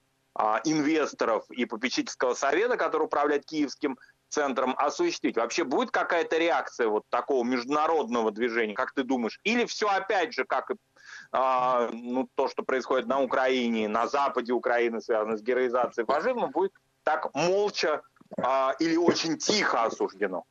инвесторов 0.65 1.45
и 1.49 1.65
попечительского 1.65 2.33
совета, 2.33 2.77
который 2.77 3.03
управляет 3.03 3.45
Киевским 3.45 3.97
центром, 4.29 4.75
осуществить. 4.77 5.37
Вообще 5.37 5.63
будет 5.63 5.91
какая-то 5.91 6.37
реакция 6.37 6.87
вот 6.87 7.03
такого 7.09 7.43
международного 7.45 8.31
движения, 8.31 8.73
как 8.73 8.91
ты 8.93 9.03
думаешь? 9.03 9.39
Или 9.43 9.65
все 9.65 9.87
опять 9.87 10.33
же, 10.33 10.43
как 10.43 10.71
э, 10.71 11.89
ну, 11.93 12.27
то, 12.35 12.49
что 12.49 12.63
происходит 12.63 13.07
на 13.07 13.21
Украине, 13.21 13.87
на 13.87 14.07
западе 14.07 14.51
Украины, 14.51 14.99
связано 14.99 15.37
с 15.37 15.41
героизацией 15.41 16.05
фашизма, 16.05 16.47
будет 16.47 16.73
так 17.03 17.33
молча 17.33 18.01
а, 18.37 18.75
или 18.79 18.97
очень 18.97 19.37
тихо 19.37 19.83
осуждено. 19.83 20.43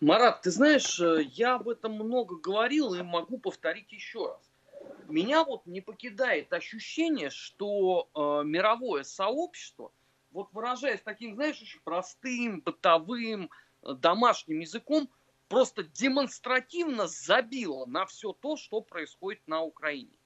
Марат, 0.00 0.42
ты 0.42 0.50
знаешь, 0.50 1.00
э, 1.00 1.22
я 1.22 1.56
об 1.56 1.68
этом 1.68 1.94
много 1.94 2.36
говорил 2.36 2.94
и 2.94 3.02
могу 3.02 3.38
повторить 3.38 3.92
еще 3.92 4.28
раз. 4.28 4.49
Меня 5.10 5.44
вот 5.44 5.66
не 5.66 5.80
покидает 5.80 6.52
ощущение, 6.52 7.30
что 7.30 8.08
э, 8.14 8.44
мировое 8.44 9.02
сообщество, 9.02 9.92
вот 10.30 10.48
выражаясь 10.52 11.02
таким, 11.02 11.34
знаешь, 11.34 11.60
очень 11.60 11.80
простым, 11.82 12.60
бытовым, 12.60 13.50
э, 13.82 13.94
домашним 13.94 14.60
языком, 14.60 15.10
просто 15.48 15.82
демонстративно 15.82 17.08
забило 17.08 17.84
на 17.86 18.06
все 18.06 18.32
то, 18.32 18.56
что 18.56 18.80
происходит 18.80 19.42
на 19.46 19.62
Украине. 19.62 20.16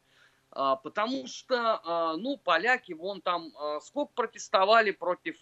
А, 0.50 0.76
потому 0.76 1.26
что, 1.26 1.80
а, 1.82 2.16
ну, 2.16 2.36
поляки 2.36 2.92
вон 2.92 3.20
там 3.20 3.52
а, 3.56 3.80
сколько 3.80 4.12
протестовали 4.12 4.92
против 4.92 5.36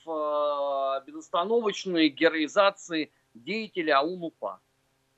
безостановочной 1.06 2.08
героизации 2.08 3.12
деятелей 3.34 3.92
АУН-УПА. 3.92 4.60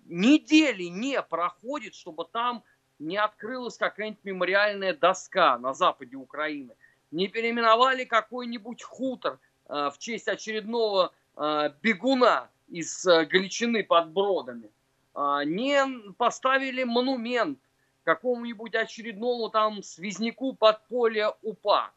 Недели 0.06 0.84
не 0.84 1.22
проходит, 1.22 1.94
чтобы 1.94 2.24
там 2.24 2.64
не 2.98 3.16
открылась 3.16 3.76
какая-нибудь 3.76 4.24
мемориальная 4.24 4.94
доска 4.94 5.58
на 5.58 5.74
западе 5.74 6.16
Украины, 6.16 6.74
не 7.10 7.28
переименовали 7.28 8.04
какой-нибудь 8.04 8.82
хутор 8.82 9.38
в 9.66 9.94
честь 9.98 10.28
очередного 10.28 11.12
бегуна 11.36 12.48
из 12.68 13.04
Галичины 13.04 13.82
под 13.84 14.10
Бродами, 14.10 14.70
не 15.16 16.12
поставили 16.16 16.84
монумент 16.84 17.58
какому-нибудь 18.04 18.74
очередному 18.74 19.48
там 19.48 19.82
связняку 19.82 20.52
подполья 20.52 21.34
УПА. 21.42 21.90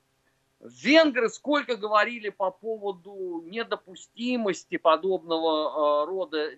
Венгры 0.60 1.30
сколько 1.30 1.76
говорили 1.76 2.30
по 2.30 2.50
поводу 2.50 3.44
недопустимости 3.46 4.78
подобного 4.78 6.04
э, 6.04 6.06
рода 6.08 6.52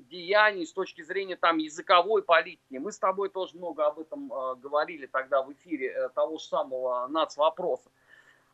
деяний 0.00 0.66
с 0.66 0.72
точки 0.72 1.02
зрения 1.02 1.36
там 1.36 1.58
языковой 1.58 2.22
политики. 2.22 2.76
Мы 2.76 2.92
с 2.92 2.98
тобой 2.98 3.28
тоже 3.28 3.56
много 3.56 3.86
об 3.86 3.98
этом 3.98 4.32
э, 4.32 4.56
говорили 4.56 5.06
тогда 5.06 5.42
в 5.42 5.52
эфире 5.52 5.88
э, 5.88 6.08
того 6.10 6.38
же 6.38 6.44
самого 6.44 7.06
нацвопроса. 7.08 7.90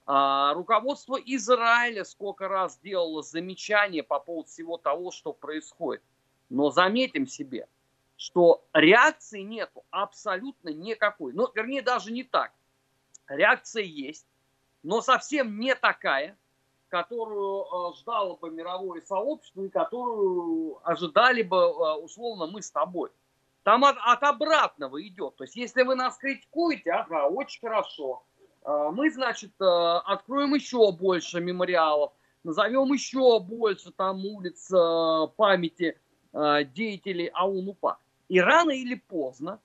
А, 0.06 0.54
руководство 0.54 1.16
Израиля 1.16 2.04
сколько 2.04 2.48
раз 2.48 2.78
делало 2.78 3.22
замечания 3.22 4.02
по 4.02 4.18
поводу 4.18 4.48
всего 4.48 4.76
того, 4.76 5.10
что 5.10 5.32
происходит. 5.32 6.02
Но 6.48 6.70
заметим 6.70 7.26
себе– 7.26 7.68
что 8.20 8.62
реакции 8.74 9.40
нету 9.40 9.82
абсолютно 9.88 10.68
никакой. 10.68 11.32
Ну, 11.32 11.48
вернее, 11.54 11.80
даже 11.80 12.12
не 12.12 12.22
так. 12.22 12.52
Реакция 13.28 13.82
есть, 13.82 14.26
но 14.82 15.00
совсем 15.00 15.58
не 15.58 15.74
такая, 15.74 16.36
которую 16.90 17.62
э, 17.64 17.96
ждало 17.96 18.37
бы 18.37 18.50
мировое 18.50 19.00
сообщество 19.00 19.62
и 19.62 19.68
которую 19.68 20.79
ожидали 20.87 21.42
бы, 21.42 21.57
э, 21.57 21.94
условно, 22.03 22.46
мы 22.46 22.61
с 22.61 22.70
тобой. 22.70 23.11
Там 23.62 23.85
от, 23.85 23.96
от 24.05 24.22
обратного 24.22 25.00
идет. 25.07 25.37
То 25.37 25.44
есть, 25.44 25.57
если 25.57 25.83
вы 25.83 25.94
нас 25.94 26.18
критикуете, 26.18 26.90
ага, 26.90 27.29
очень 27.29 27.61
хорошо. 27.61 28.24
Э, 28.64 28.90
мы, 28.92 29.11
значит, 29.11 29.53
откроем 29.59 30.55
еще 30.55 30.92
больше 30.92 31.40
мемориалов, 31.40 32.12
назовем 32.42 32.92
еще 32.92 33.38
больше 33.40 33.92
там 33.92 34.24
улиц 34.26 34.68
памяти 35.37 35.98
деятелей 36.33 37.31
АУН-УПА. 37.35 37.98
И 38.29 38.40
рано 38.40 38.70
или 38.70 38.94
поздно 38.94 39.61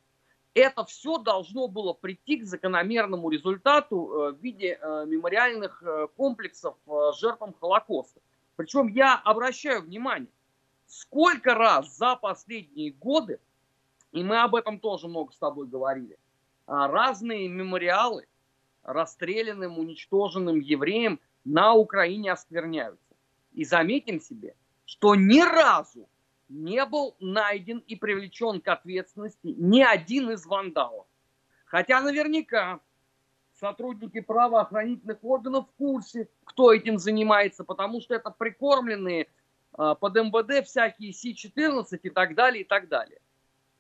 это 0.55 0.85
все 0.85 1.17
должно 1.17 1.67
было 1.67 1.93
прийти 1.93 2.37
к 2.37 2.45
закономерному 2.45 3.29
результату 3.29 4.09
э, 4.09 4.31
в 4.31 4.41
виде 4.41 4.79
э, 4.81 5.05
мемориальных 5.05 5.83
э, 5.83 6.07
комплексов 6.15 6.77
жертвам 7.19 7.53
Холокоста. 7.59 8.21
Причем 8.55 8.87
я 8.87 9.15
обращаю 9.15 9.81
внимание, 9.81 10.31
сколько 10.87 11.53
раз 11.53 11.97
за 11.97 12.15
последние 12.15 12.91
годы, 12.91 13.39
и 14.13 14.23
мы 14.23 14.41
об 14.41 14.55
этом 14.55 14.79
тоже 14.79 15.09
много 15.09 15.33
с 15.33 15.37
тобой 15.37 15.67
говорили, 15.67 16.17
разные 16.67 17.49
мемориалы 17.49 18.25
расстрелянным, 18.83 19.77
уничтоженным 19.77 20.61
евреям 20.61 21.19
на 21.43 21.73
Украине 21.73 22.31
оскверняются. 22.31 23.13
И 23.51 23.65
заметим 23.65 24.21
себе, 24.21 24.55
что 24.85 25.15
ни 25.15 25.41
разу 25.41 26.07
не 26.49 26.85
был 26.85 27.15
найден 27.19 27.79
и 27.79 27.95
привлечен 27.95 28.61
к 28.61 28.67
ответственности 28.67 29.47
ни 29.57 29.81
один 29.81 30.31
из 30.31 30.45
вандалов. 30.45 31.05
Хотя 31.65 32.01
наверняка 32.01 32.79
сотрудники 33.59 34.19
правоохранительных 34.19 35.23
органов 35.23 35.65
в 35.67 35.77
курсе, 35.77 36.29
кто 36.43 36.73
этим 36.73 36.97
занимается, 36.97 37.63
потому 37.63 38.01
что 38.01 38.15
это 38.15 38.29
прикормленные 38.29 39.27
э, 39.77 39.95
под 39.99 40.15
МВД 40.15 40.65
всякие 40.65 41.13
Си-14 41.13 41.99
и 42.03 42.09
так 42.09 42.35
далее, 42.35 42.61
и 42.61 42.67
так 42.67 42.87
далее. 42.87 43.19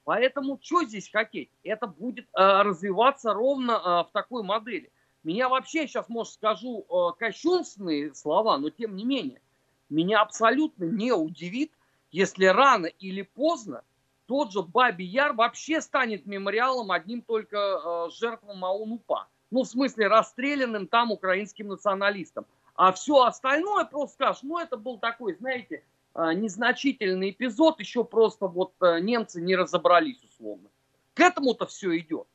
Поэтому 0.03 0.59
что 0.61 0.83
здесь 0.83 1.09
хотеть? 1.09 1.49
Это 1.63 1.87
будет 1.87 2.25
э, 2.25 2.61
развиваться 2.61 3.33
ровно 3.33 3.71
э, 3.71 4.09
в 4.09 4.09
такой 4.13 4.43
модели. 4.43 4.91
Меня 5.23 5.49
вообще 5.49 5.87
сейчас, 5.87 6.07
может, 6.07 6.33
скажу 6.33 6.85
кощунственные 7.17 8.13
слова, 8.13 8.59
но 8.59 8.69
тем 8.69 8.95
не 8.95 9.05
менее, 9.05 9.41
меня 9.89 10.21
абсолютно 10.21 10.83
не 10.83 11.11
удивит, 11.11 11.71
если 12.11 12.45
рано 12.45 12.87
или 12.87 13.21
поздно 13.21 13.83
тот 14.27 14.51
же 14.51 14.61
Бабий 14.61 15.05
Яр 15.05 15.33
вообще 15.33 15.81
станет 15.81 16.25
мемориалом 16.25 16.91
одним 16.91 17.21
только 17.21 17.57
э, 17.57 18.09
жертвам 18.11 18.59
Маунупа. 18.59 19.27
Ну, 19.51 19.63
в 19.63 19.67
смысле, 19.67 20.07
расстрелянным 20.07 20.87
там 20.87 21.11
украинским 21.11 21.67
националистам. 21.67 22.45
А 22.75 22.91
все 22.91 23.23
остальное 23.23 23.85
просто 23.85 24.15
скажешь, 24.15 24.43
ну, 24.43 24.57
это 24.57 24.77
был 24.77 24.97
такой, 24.97 25.35
знаете, 25.35 25.83
э, 26.15 26.33
незначительный 26.33 27.29
эпизод, 27.29 27.79
еще 27.79 28.03
просто 28.03 28.47
вот 28.47 28.73
э, 28.81 28.99
немцы 28.99 29.39
не 29.41 29.55
разобрались 29.55 30.23
условно. 30.23 30.69
К 31.13 31.19
этому-то 31.21 31.67
все 31.67 31.97
идет. 31.97 32.27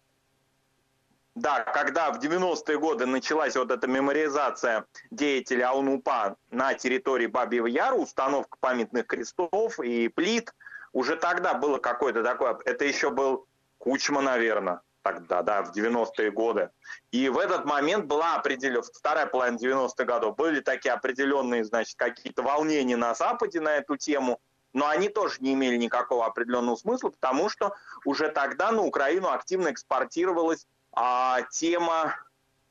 Да, 1.40 1.60
когда 1.60 2.12
в 2.12 2.18
90-е 2.18 2.78
годы 2.78 3.06
началась 3.06 3.56
вот 3.56 3.70
эта 3.70 3.86
мемориализация 3.86 4.84
деятелей 5.10 5.62
Аунупа 5.62 6.36
на 6.50 6.74
территории 6.74 7.26
Бабьего 7.26 7.66
Яра, 7.66 7.94
установка 7.94 8.58
памятных 8.60 9.06
крестов 9.06 9.80
и 9.80 10.08
плит, 10.08 10.54
уже 10.92 11.16
тогда 11.16 11.54
было 11.54 11.78
какое-то 11.78 12.22
такое, 12.22 12.58
это 12.66 12.84
еще 12.84 13.08
был 13.08 13.46
Кучма, 13.78 14.20
наверное, 14.20 14.82
тогда, 15.00 15.40
да, 15.40 15.62
в 15.62 15.74
90-е 15.74 16.30
годы. 16.30 16.68
И 17.10 17.30
в 17.30 17.38
этот 17.38 17.64
момент 17.64 18.04
была 18.04 18.34
определена, 18.34 18.82
вторая 18.82 19.24
половина 19.24 19.56
90-х 19.56 20.04
годов, 20.04 20.36
были 20.36 20.60
такие 20.60 20.92
определенные, 20.92 21.64
значит, 21.64 21.96
какие-то 21.96 22.42
волнения 22.42 22.98
на 22.98 23.14
Западе 23.14 23.62
на 23.62 23.78
эту 23.78 23.96
тему, 23.96 24.42
но 24.74 24.88
они 24.88 25.08
тоже 25.08 25.36
не 25.40 25.54
имели 25.54 25.78
никакого 25.78 26.26
определенного 26.26 26.76
смысла, 26.76 27.08
потому 27.08 27.48
что 27.48 27.74
уже 28.04 28.28
тогда 28.28 28.72
на 28.72 28.82
Украину 28.82 29.30
активно 29.30 29.70
экспортировалась 29.70 30.66
а, 30.92 31.42
тема 31.50 32.16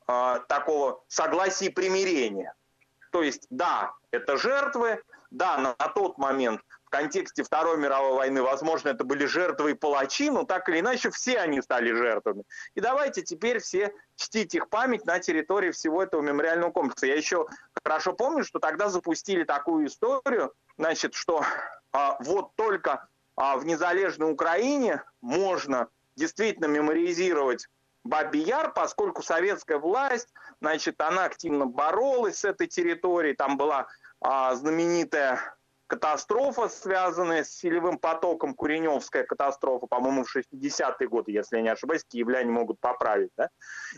а, 0.08 0.40
такого 0.40 1.04
согласия 1.08 1.68
и 1.68 1.70
примирения. 1.70 2.54
То 3.12 3.24
есть, 3.24 3.48
да, 3.50 3.94
это 4.12 4.38
жертвы, 4.38 5.02
да, 5.32 5.58
на, 5.58 5.76
на 5.78 5.88
тот 5.90 6.18
момент 6.18 6.62
в 6.90 6.92
контексте 6.92 7.44
Второй 7.44 7.78
мировой 7.78 8.14
войны, 8.14 8.42
возможно, 8.42 8.90
это 8.90 9.04
были 9.04 9.26
жертвы 9.26 9.72
и 9.72 9.74
палачи, 9.76 10.32
но 10.32 10.44
так 10.44 10.68
или 10.70 10.80
иначе 10.80 11.12
все 11.12 11.38
они 11.38 11.62
стали 11.62 11.94
жертвами. 11.94 12.46
И 12.74 12.82
давайте 12.82 13.22
теперь 13.22 13.60
все 13.60 13.94
чтить 14.16 14.56
их 14.56 14.70
память 14.70 15.06
на 15.06 15.20
территории 15.20 15.70
всего 15.70 16.02
этого 16.02 16.22
мемориального 16.22 16.72
комплекса. 16.72 17.06
Я 17.06 17.16
еще 17.16 17.46
хорошо 17.84 18.14
помню, 18.14 18.44
что 18.44 18.58
тогда 18.58 18.90
запустили 18.90 19.44
такую 19.44 19.86
историю, 19.86 20.52
значит, 20.80 21.14
что 21.14 21.46
а, 21.92 22.18
вот 22.22 22.56
только 22.56 23.08
а, 23.36 23.58
в 23.58 23.68
незалежной 23.68 24.32
Украине 24.32 25.04
можно 25.22 25.90
действительно 26.16 26.66
мемориализировать 26.66 27.68
Бабий 28.04 28.44
Яр, 28.44 28.74
поскольку 28.74 29.22
советская 29.24 29.78
власть, 29.78 30.34
значит, 30.62 31.00
она 31.02 31.26
активно 31.26 31.66
боролась 31.66 32.40
с 32.40 32.46
этой 32.46 32.68
территорией, 32.68 33.36
там 33.36 33.58
была 33.58 33.88
а, 34.22 34.56
знаменитая 34.56 35.58
катастрофа, 35.90 36.70
связанная 36.70 37.44
с 37.44 37.50
селевым 37.50 37.98
потоком, 37.98 38.54
Куреневская 38.54 39.24
катастрофа, 39.24 39.88
по-моему, 39.88 40.24
в 40.24 40.34
60-е 40.34 41.08
годы, 41.10 41.32
если 41.32 41.58
я 41.58 41.64
не 41.64 41.70
ошибаюсь, 41.70 42.06
киевляне 42.08 42.52
могут 42.52 42.80
поправить. 42.80 43.32
Да? 43.36 43.50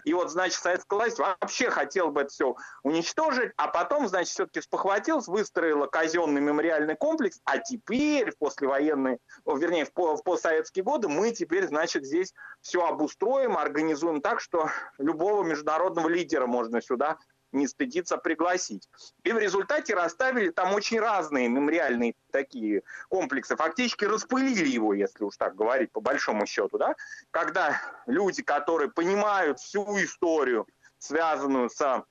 И 0.06 0.14
вот, 0.14 0.32
значит, 0.32 0.58
советская 0.58 0.98
власть 0.98 1.20
вообще 1.20 1.70
хотела 1.70 2.10
бы 2.10 2.22
это 2.22 2.30
все 2.30 2.56
уничтожить, 2.84 3.52
а 3.58 3.68
потом, 3.68 4.08
значит, 4.08 4.30
все-таки 4.30 4.62
спохватилась, 4.62 5.28
выстроила 5.28 5.86
казенный 5.88 6.40
мемориальный 6.40 6.96
комплекс, 6.96 7.42
а 7.44 7.58
теперь, 7.58 8.32
в 8.32 8.38
послевоенные, 8.38 9.20
вернее, 9.46 9.86
в, 9.86 9.92
в 9.94 10.24
постсоветские 10.24 10.86
годы, 10.86 11.10
мы 11.10 11.32
теперь, 11.32 11.68
значит, 11.68 12.06
здесь 12.06 12.34
все 12.62 12.86
обустроим, 12.86 13.58
организуем 13.58 14.22
так, 14.22 14.40
что 14.40 14.70
любого 14.98 15.44
международного 15.44 16.08
лидера 16.08 16.48
можно 16.48 16.82
сюда 16.82 17.18
не 17.52 17.68
стыдиться 17.68 18.18
пригласить. 18.18 18.90
И 19.24 19.32
в 19.32 19.38
результате 19.38 19.94
расставили 19.94 20.50
там 20.50 20.74
очень 20.74 21.00
разные 21.00 21.48
мемориальные 21.50 22.16
такие 22.32 22.84
комплексы. 23.10 23.56
Фактически 23.56 24.06
распылили 24.06 24.68
его, 24.68 24.94
если 24.94 25.24
уж 25.24 25.38
так 25.38 25.56
говорить, 25.56 25.92
по 25.92 26.02
большому 26.02 26.46
счету. 26.46 26.78
Да? 26.78 26.96
Когда 27.32 27.82
люди, 28.06 28.42
которые 28.42 28.90
понимают 28.90 29.60
всю 29.60 29.84
историю, 30.04 30.68
связанную 31.00 31.70
с 31.70 32.06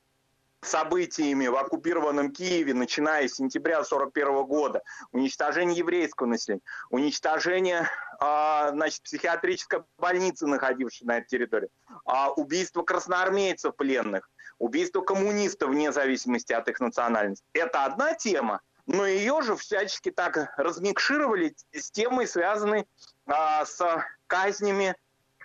событиями 0.63 1.47
в 1.47 1.57
оккупированном 1.57 2.33
Киеве, 2.33 2.75
начиная 2.75 3.29
с 3.29 3.35
сентября 3.35 3.79
1941 3.79 4.45
года, 4.45 4.83
уничтожение 5.13 5.79
еврейского 5.79 6.27
населения, 6.27 6.63
уничтожение 6.91 7.89
э, 8.21 8.69
значит, 8.71 9.03
психиатрической 9.03 9.81
больницы, 9.99 10.47
находившейся 10.47 11.07
на 11.07 11.19
этой 11.19 11.29
территории, 11.29 11.69
э, 11.91 12.29
убийство 12.37 12.83
красноармейцев 12.83 13.75
пленных, 13.75 14.29
убийство 14.61 15.01
коммунистов 15.01 15.71
вне 15.71 15.91
зависимости 15.91 16.53
от 16.53 16.69
их 16.69 16.79
национальности. 16.79 17.45
Это 17.55 17.85
одна 17.85 18.15
тема, 18.15 18.61
но 18.87 19.07
ее 19.07 19.43
же 19.43 19.57
всячески 19.57 20.11
так 20.11 20.53
размикшировали 20.57 21.57
с 21.73 21.91
темой, 21.91 22.29
связанной 22.29 22.87
а, 23.27 23.65
с 23.65 23.81
казнями 24.27 24.95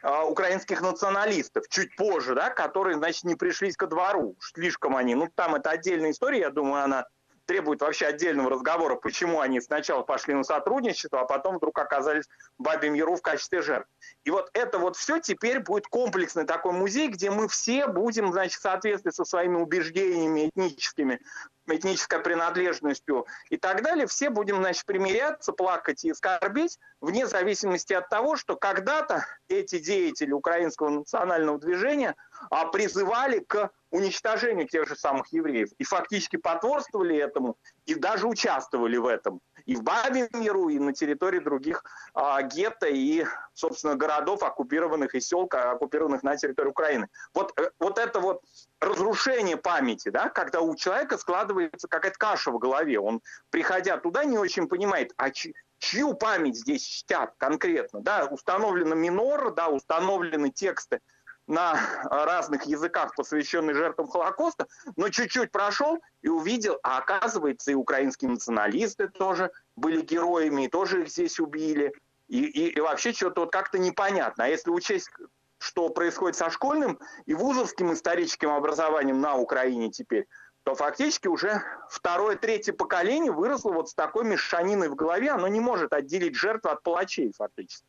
а, 0.03 0.25
украинских 0.25 0.81
националистов 0.81 1.67
чуть 1.69 1.95
позже, 1.95 2.35
да, 2.35 2.49
которые, 2.49 2.97
значит, 2.97 3.23
не 3.23 3.35
пришлись 3.35 3.77
ко 3.77 3.87
двору. 3.87 4.35
Слишком 4.39 4.95
они, 4.97 5.15
ну, 5.15 5.29
там 5.33 5.55
это 5.55 5.69
отдельная 5.71 6.11
история, 6.11 6.39
я 6.39 6.49
думаю, 6.49 6.83
она 6.83 7.05
требует 7.45 7.81
вообще 7.81 8.07
отдельного 8.07 8.49
разговора, 8.49 8.95
почему 8.95 9.39
они 9.39 9.61
сначала 9.61 10.03
пошли 10.03 10.33
на 10.33 10.43
сотрудничество, 10.43 11.21
а 11.21 11.25
потом 11.25 11.57
вдруг 11.57 11.77
оказались 11.79 12.25
в 12.57 12.63
Бабьем 12.63 12.93
Яру 12.93 13.15
в 13.15 13.21
качестве 13.21 13.61
жертв. 13.61 13.89
И 14.23 14.31
вот 14.31 14.49
это 14.53 14.79
вот 14.79 14.95
все 14.95 15.19
теперь 15.19 15.59
будет 15.59 15.87
комплексный 15.87 16.45
такой 16.45 16.73
музей, 16.73 17.07
где 17.07 17.31
мы 17.31 17.47
все 17.47 17.87
будем, 17.87 18.31
значит, 18.31 18.59
в 18.59 18.61
соответствии 18.61 19.11
со 19.11 19.25
своими 19.25 19.55
убеждениями 19.55 20.49
этническими, 20.49 21.19
этнической 21.67 22.19
принадлежностью 22.19 23.25
и 23.49 23.57
так 23.57 23.81
далее, 23.81 24.07
все 24.07 24.29
будем, 24.29 24.57
значит, 24.57 24.85
примиряться, 24.85 25.51
плакать 25.51 26.03
и 26.05 26.13
скорбить, 26.13 26.79
вне 27.01 27.27
зависимости 27.27 27.93
от 27.93 28.09
того, 28.09 28.35
что 28.35 28.55
когда-то 28.55 29.25
эти 29.47 29.79
деятели 29.79 30.31
украинского 30.31 30.89
национального 30.89 31.59
движения 31.59 32.15
а, 32.49 32.65
призывали 32.67 33.39
к 33.39 33.71
уничтожению 33.95 34.67
тех 34.67 34.87
же 34.87 34.95
самых 34.95 35.31
евреев. 35.31 35.69
И 35.77 35.83
фактически 35.85 36.35
потворствовали 36.35 37.15
этому, 37.15 37.57
и 37.85 37.95
даже 37.95 38.27
участвовали 38.27 38.97
в 38.97 39.07
этом. 39.07 39.39
И 39.65 39.75
в 39.75 39.83
Бабьем 39.83 40.27
миру, 40.33 40.67
и 40.67 40.77
на 40.79 40.93
территории 40.93 41.39
других 41.39 41.83
а, 42.13 42.41
гетто 42.41 42.87
и, 42.87 43.25
собственно, 43.53 43.95
городов, 43.95 44.43
оккупированных 44.43 45.15
и 45.15 45.21
сел, 45.21 45.47
оккупированных 45.49 46.23
на 46.23 46.35
территории 46.35 46.69
Украины. 46.69 47.07
Вот, 47.33 47.57
э, 47.57 47.69
вот 47.79 47.97
это 47.97 48.19
вот 48.19 48.41
разрушение 48.81 49.55
памяти, 49.55 50.09
да, 50.09 50.29
когда 50.29 50.59
у 50.59 50.75
человека 50.75 51.17
складывается 51.17 51.87
какая-то 51.87 52.17
каша 52.17 52.51
в 52.51 52.59
голове. 52.59 52.99
Он, 52.99 53.21
приходя 53.49 53.97
туда, 53.97 54.25
не 54.25 54.37
очень 54.37 54.67
понимает, 54.67 55.13
а 55.15 55.31
чью 55.31 56.13
память 56.15 56.57
здесь 56.57 56.83
чтят 56.85 57.33
конкретно. 57.37 58.01
Да, 58.01 58.25
установлена 58.25 58.95
минор, 58.95 59.53
да, 59.53 59.69
установлены 59.69 60.51
тексты 60.51 60.99
на 61.47 61.79
разных 62.09 62.63
языках, 62.63 63.15
посвященных 63.15 63.75
жертвам 63.75 64.07
Холокоста, 64.07 64.67
но 64.95 65.09
чуть-чуть 65.09 65.51
прошел 65.51 65.99
и 66.21 66.29
увидел, 66.29 66.79
а 66.83 66.97
оказывается, 66.97 67.71
и 67.71 67.75
украинские 67.75 68.31
националисты 68.31 69.07
тоже 69.07 69.51
были 69.75 70.01
героями, 70.01 70.65
и 70.65 70.69
тоже 70.69 71.03
их 71.03 71.09
здесь 71.09 71.39
убили. 71.39 71.93
И, 72.27 72.43
и, 72.43 72.69
и 72.69 72.79
вообще 72.79 73.13
что-то 73.13 73.41
вот 73.41 73.51
как-то 73.51 73.77
непонятно. 73.77 74.45
А 74.45 74.47
если 74.47 74.71
учесть, 74.71 75.11
что 75.59 75.89
происходит 75.89 76.35
со 76.35 76.49
школьным 76.49 76.99
и 77.25 77.35
вузовским 77.35 77.93
историческим 77.93 78.49
образованием 78.49 79.21
на 79.21 79.35
Украине 79.35 79.91
теперь, 79.91 80.27
то 80.63 80.73
фактически 80.73 81.27
уже 81.27 81.61
второе, 81.89 82.35
третье 82.35 82.73
поколение 82.73 83.31
выросло 83.31 83.71
вот 83.71 83.89
с 83.89 83.93
такой 83.93 84.25
мешаниной 84.25 84.89
в 84.89 84.95
голове, 84.95 85.29
оно 85.29 85.47
не 85.47 85.59
может 85.59 85.93
отделить 85.93 86.35
жертву 86.35 86.71
от 86.71 86.81
палачей 86.81 87.31
фактически. 87.37 87.85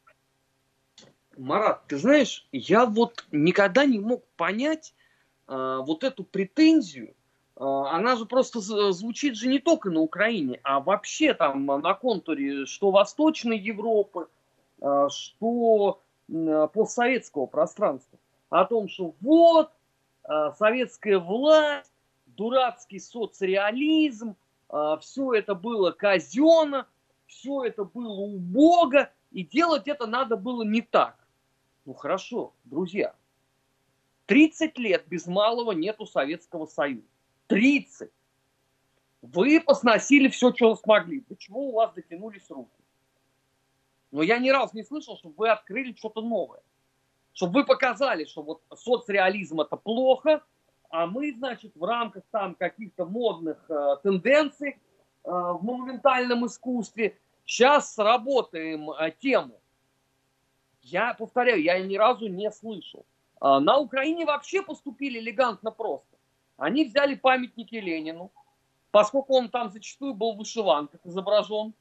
Марат, 1.37 1.87
ты 1.87 1.99
знаешь, 1.99 2.47
я 2.53 2.87
вот 2.87 3.27
никогда 3.31 3.85
не 3.85 3.99
мог 3.99 4.25
понять 4.37 4.95
э, 5.49 5.79
вот 5.85 6.03
эту 6.03 6.25
претензию. 6.25 7.15
Э, 7.57 7.65
она 7.65 8.17
же 8.17 8.25
просто 8.25 8.61
звучит 8.93 9.37
же 9.37 9.49
не 9.49 9.59
только 9.59 9.91
на 9.91 10.01
Украине, 10.01 10.61
а 10.63 10.81
вообще 10.81 11.35
там 11.35 11.67
на 11.67 11.95
контуре 11.95 12.65
что 12.67 12.91
Восточной 12.91 13.59
Европы, 13.59 14.29
э, 14.81 15.09
что 15.11 16.01
э, 16.29 16.69
постсоветского 16.73 17.47
пространства. 17.47 18.19
О 18.49 18.65
том, 18.65 18.89
что 18.89 19.15
вот 19.21 19.71
э, 20.25 20.53
советская 20.59 21.19
власть, 21.19 21.93
дурацкий 22.25 22.99
соцреализм, 22.99 24.37
э, 24.71 24.97
все 25.03 25.35
это 25.35 25.55
было 25.55 25.91
казенно, 25.91 26.87
все 27.27 27.65
это 27.65 27.85
было 27.85 28.21
убого, 28.21 29.11
и 29.33 29.45
делать 29.45 29.87
это 29.87 30.07
надо 30.07 30.37
было 30.37 30.63
не 30.63 30.81
так. 30.81 31.26
Ну 31.87 31.95
хорошо, 31.95 32.53
друзья, 32.65 33.15
30 34.27 34.77
лет 34.77 35.07
без 35.07 35.29
малого 35.29 35.71
нету 35.71 36.05
Советского 36.05 36.67
Союза. 36.67 37.07
30. 37.47 38.11
Вы 39.23 39.61
посносили 39.61 40.29
все, 40.29 40.53
что 40.53 40.75
смогли. 40.75 41.21
Почему 41.21 41.69
у 41.69 41.73
вас 41.75 41.95
дотянулись 41.95 42.51
руки? 42.51 42.73
Но 44.11 44.23
я 44.23 44.39
ни 44.39 44.51
разу 44.51 44.77
не 44.77 44.83
слышал, 44.83 45.17
чтобы 45.17 45.37
вы 45.37 45.49
открыли 45.49 45.95
что-то 45.95 46.23
новое. 46.23 46.61
Чтобы 47.33 47.61
вы 47.61 47.65
показали, 47.65 48.25
что 48.25 48.43
вот 48.43 48.63
соцреализм 48.75 49.61
это 49.61 49.77
плохо, 49.77 50.43
а 50.91 51.07
мы, 51.07 51.33
значит, 51.33 51.77
в 51.77 51.85
рамках 51.85 52.25
там 52.33 52.57
каких-то 52.57 53.05
модных 53.05 53.65
э, 53.69 53.97
тенденций 54.03 54.71
э, 54.71 54.77
в 55.25 55.61
монументальном 55.63 56.47
искусстве 56.47 57.17
сейчас 57.45 57.95
сработаем 57.95 58.91
э, 58.91 59.13
тему 59.21 59.61
я 60.87 61.15
повторяю, 61.15 61.63
я 61.63 61.79
ни 61.81 61.97
разу 61.97 62.29
не 62.29 62.51
слышал. 62.51 63.05
А, 63.41 63.61
на 63.61 63.79
Украине 63.79 64.25
вообще 64.25 64.63
поступили 64.63 65.19
элегантно 65.19 65.71
просто. 65.71 66.17
Они 66.57 66.85
взяли 66.85 67.15
памятники 67.15 67.75
Ленину, 67.75 68.31
поскольку 68.91 69.35
он 69.35 69.51
там 69.51 69.71
зачастую 69.71 70.15
был 70.15 70.35
в 70.35 70.39
вышиванках 70.39 71.01
изображен, 71.05 71.75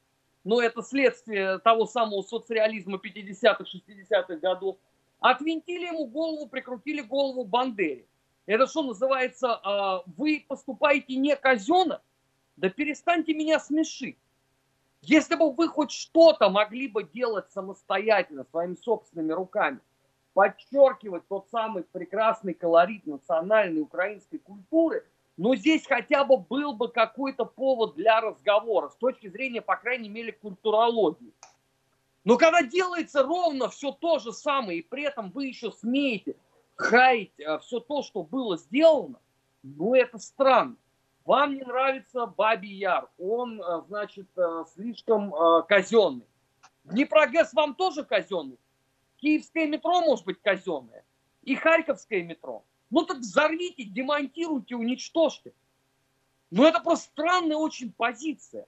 но 0.44 0.60
это 0.60 0.82
следствие 0.82 1.58
того 1.58 1.86
самого 1.86 2.22
соцреализма 2.22 2.98
50-х, 2.98 3.64
60-х 3.64 4.36
годов, 4.36 4.76
отвинтили 5.20 5.86
ему 5.86 6.06
голову, 6.06 6.48
прикрутили 6.48 7.00
голову 7.00 7.44
Бандере. 7.44 8.06
Это 8.46 8.66
что 8.66 8.82
называется, 8.82 9.58
а, 9.62 10.02
вы 10.16 10.44
поступаете 10.46 11.16
не 11.16 11.34
казенно? 11.36 12.02
Да 12.56 12.70
перестаньте 12.70 13.34
меня 13.34 13.60
смешить. 13.60 14.18
Если 15.06 15.36
бы 15.36 15.52
вы 15.52 15.68
хоть 15.68 15.92
что-то 15.92 16.48
могли 16.48 16.88
бы 16.88 17.04
делать 17.04 17.48
самостоятельно, 17.52 18.44
своими 18.50 18.74
собственными 18.74 19.32
руками, 19.32 19.78
подчеркивать 20.34 21.28
тот 21.28 21.46
самый 21.48 21.84
прекрасный 21.84 22.54
колорит 22.54 23.06
национальной 23.06 23.82
украинской 23.82 24.38
культуры, 24.38 25.06
но 25.36 25.54
здесь 25.54 25.86
хотя 25.86 26.24
бы 26.24 26.38
был 26.38 26.72
бы 26.72 26.88
какой-то 26.88 27.44
повод 27.44 27.94
для 27.94 28.20
разговора 28.20 28.88
с 28.88 28.96
точки 28.96 29.28
зрения, 29.28 29.62
по 29.62 29.76
крайней 29.76 30.08
мере, 30.08 30.32
культурологии. 30.32 31.32
Но 32.24 32.36
когда 32.36 32.62
делается 32.62 33.22
ровно 33.22 33.68
все 33.68 33.92
то 33.92 34.18
же 34.18 34.32
самое, 34.32 34.80
и 34.80 34.82
при 34.82 35.04
этом 35.04 35.30
вы 35.30 35.46
еще 35.46 35.70
смеете 35.70 36.34
хаять 36.74 37.38
э, 37.38 37.60
все 37.60 37.78
то, 37.78 38.02
что 38.02 38.24
было 38.24 38.56
сделано, 38.58 39.20
ну 39.62 39.94
это 39.94 40.18
странно. 40.18 40.76
Вам 41.26 41.56
не 41.56 41.62
нравится 41.62 42.26
Бабий 42.26 42.76
Яр, 42.76 43.10
он, 43.18 43.60
э, 43.60 43.82
значит, 43.88 44.28
э, 44.36 44.64
слишком 44.72 45.34
э, 45.34 45.64
казенный. 45.68 46.26
Днепрогэс 46.84 47.52
вам 47.52 47.74
тоже 47.74 48.04
казенный. 48.04 48.58
Киевское 49.16 49.66
метро 49.66 50.02
может 50.02 50.24
быть 50.24 50.40
казенное. 50.40 51.04
И 51.42 51.56
Харьковское 51.56 52.22
метро. 52.22 52.64
Ну 52.90 53.04
так 53.04 53.18
взорвите, 53.18 53.82
демонтируйте, 53.82 54.76
уничтожьте. 54.76 55.52
Ну 56.52 56.64
это 56.64 56.78
просто 56.78 57.06
странная 57.06 57.56
очень 57.56 57.92
позиция. 57.92 58.66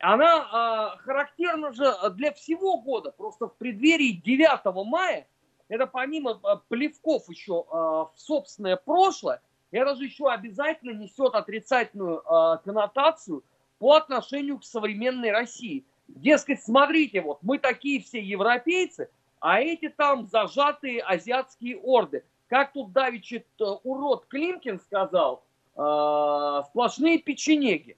Она 0.00 0.96
э, 0.98 1.02
характерна 1.04 1.72
же 1.72 1.94
для 2.14 2.32
всего 2.32 2.80
года. 2.80 3.12
Просто 3.12 3.46
в 3.46 3.54
преддверии 3.54 4.10
9 4.10 4.88
мая, 4.88 5.28
это 5.68 5.86
помимо 5.86 6.34
плевков 6.68 7.28
еще 7.28 7.64
э, 7.64 7.72
в 7.72 8.12
собственное 8.16 8.76
прошлое, 8.76 9.40
это 9.70 9.94
же 9.96 10.04
еще 10.04 10.30
обязательно 10.30 10.92
несет 10.92 11.34
отрицательную 11.34 12.20
э, 12.20 12.58
коннотацию 12.64 13.42
по 13.78 13.94
отношению 13.94 14.58
к 14.58 14.64
современной 14.64 15.30
России. 15.30 15.84
Дескать, 16.08 16.62
смотрите, 16.62 17.20
вот 17.20 17.38
мы 17.42 17.58
такие 17.58 18.00
все 18.00 18.20
европейцы, 18.20 19.10
а 19.40 19.60
эти 19.60 19.88
там 19.88 20.26
зажатые 20.26 21.02
азиатские 21.02 21.78
орды. 21.78 22.24
Как 22.48 22.72
тут 22.72 22.92
давичит 22.92 23.46
э, 23.60 23.64
урод 23.82 24.26
Климкин 24.26 24.78
сказал, 24.80 25.42
э, 25.74 26.62
сплошные 26.68 27.18
печенеги. 27.18 27.96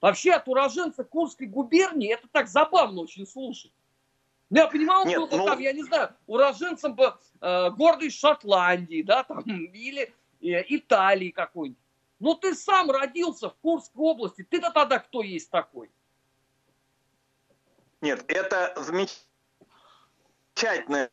Вообще 0.00 0.32
от 0.32 0.46
уроженца 0.46 1.02
Курской 1.02 1.46
губернии 1.46 2.12
это 2.12 2.28
так 2.30 2.48
забавно 2.48 3.00
очень 3.00 3.26
слушать. 3.26 3.72
Ну, 4.50 4.58
я 4.58 4.66
понимал, 4.66 5.06
Нет, 5.06 5.18
ну... 5.18 5.46
там, 5.46 5.58
я 5.58 5.72
не 5.72 5.82
знаю, 5.82 6.10
уроженцем 6.26 6.96
э, 7.40 7.70
гордой 7.70 8.10
Шотландии, 8.10 9.02
да, 9.02 9.24
там, 9.24 9.40
или 9.40 10.12
Италии 10.44 11.30
какой-нибудь. 11.30 11.80
Ну 12.20 12.34
ты 12.34 12.54
сам 12.54 12.90
родился 12.90 13.50
в 13.50 13.56
Курской 13.56 14.02
области, 14.02 14.42
ты-то 14.42 14.70
тогда 14.70 14.98
кто 14.98 15.22
есть 15.22 15.50
такой? 15.50 15.90
Нет, 18.00 18.24
это 18.28 18.74
замечательная 20.54 21.10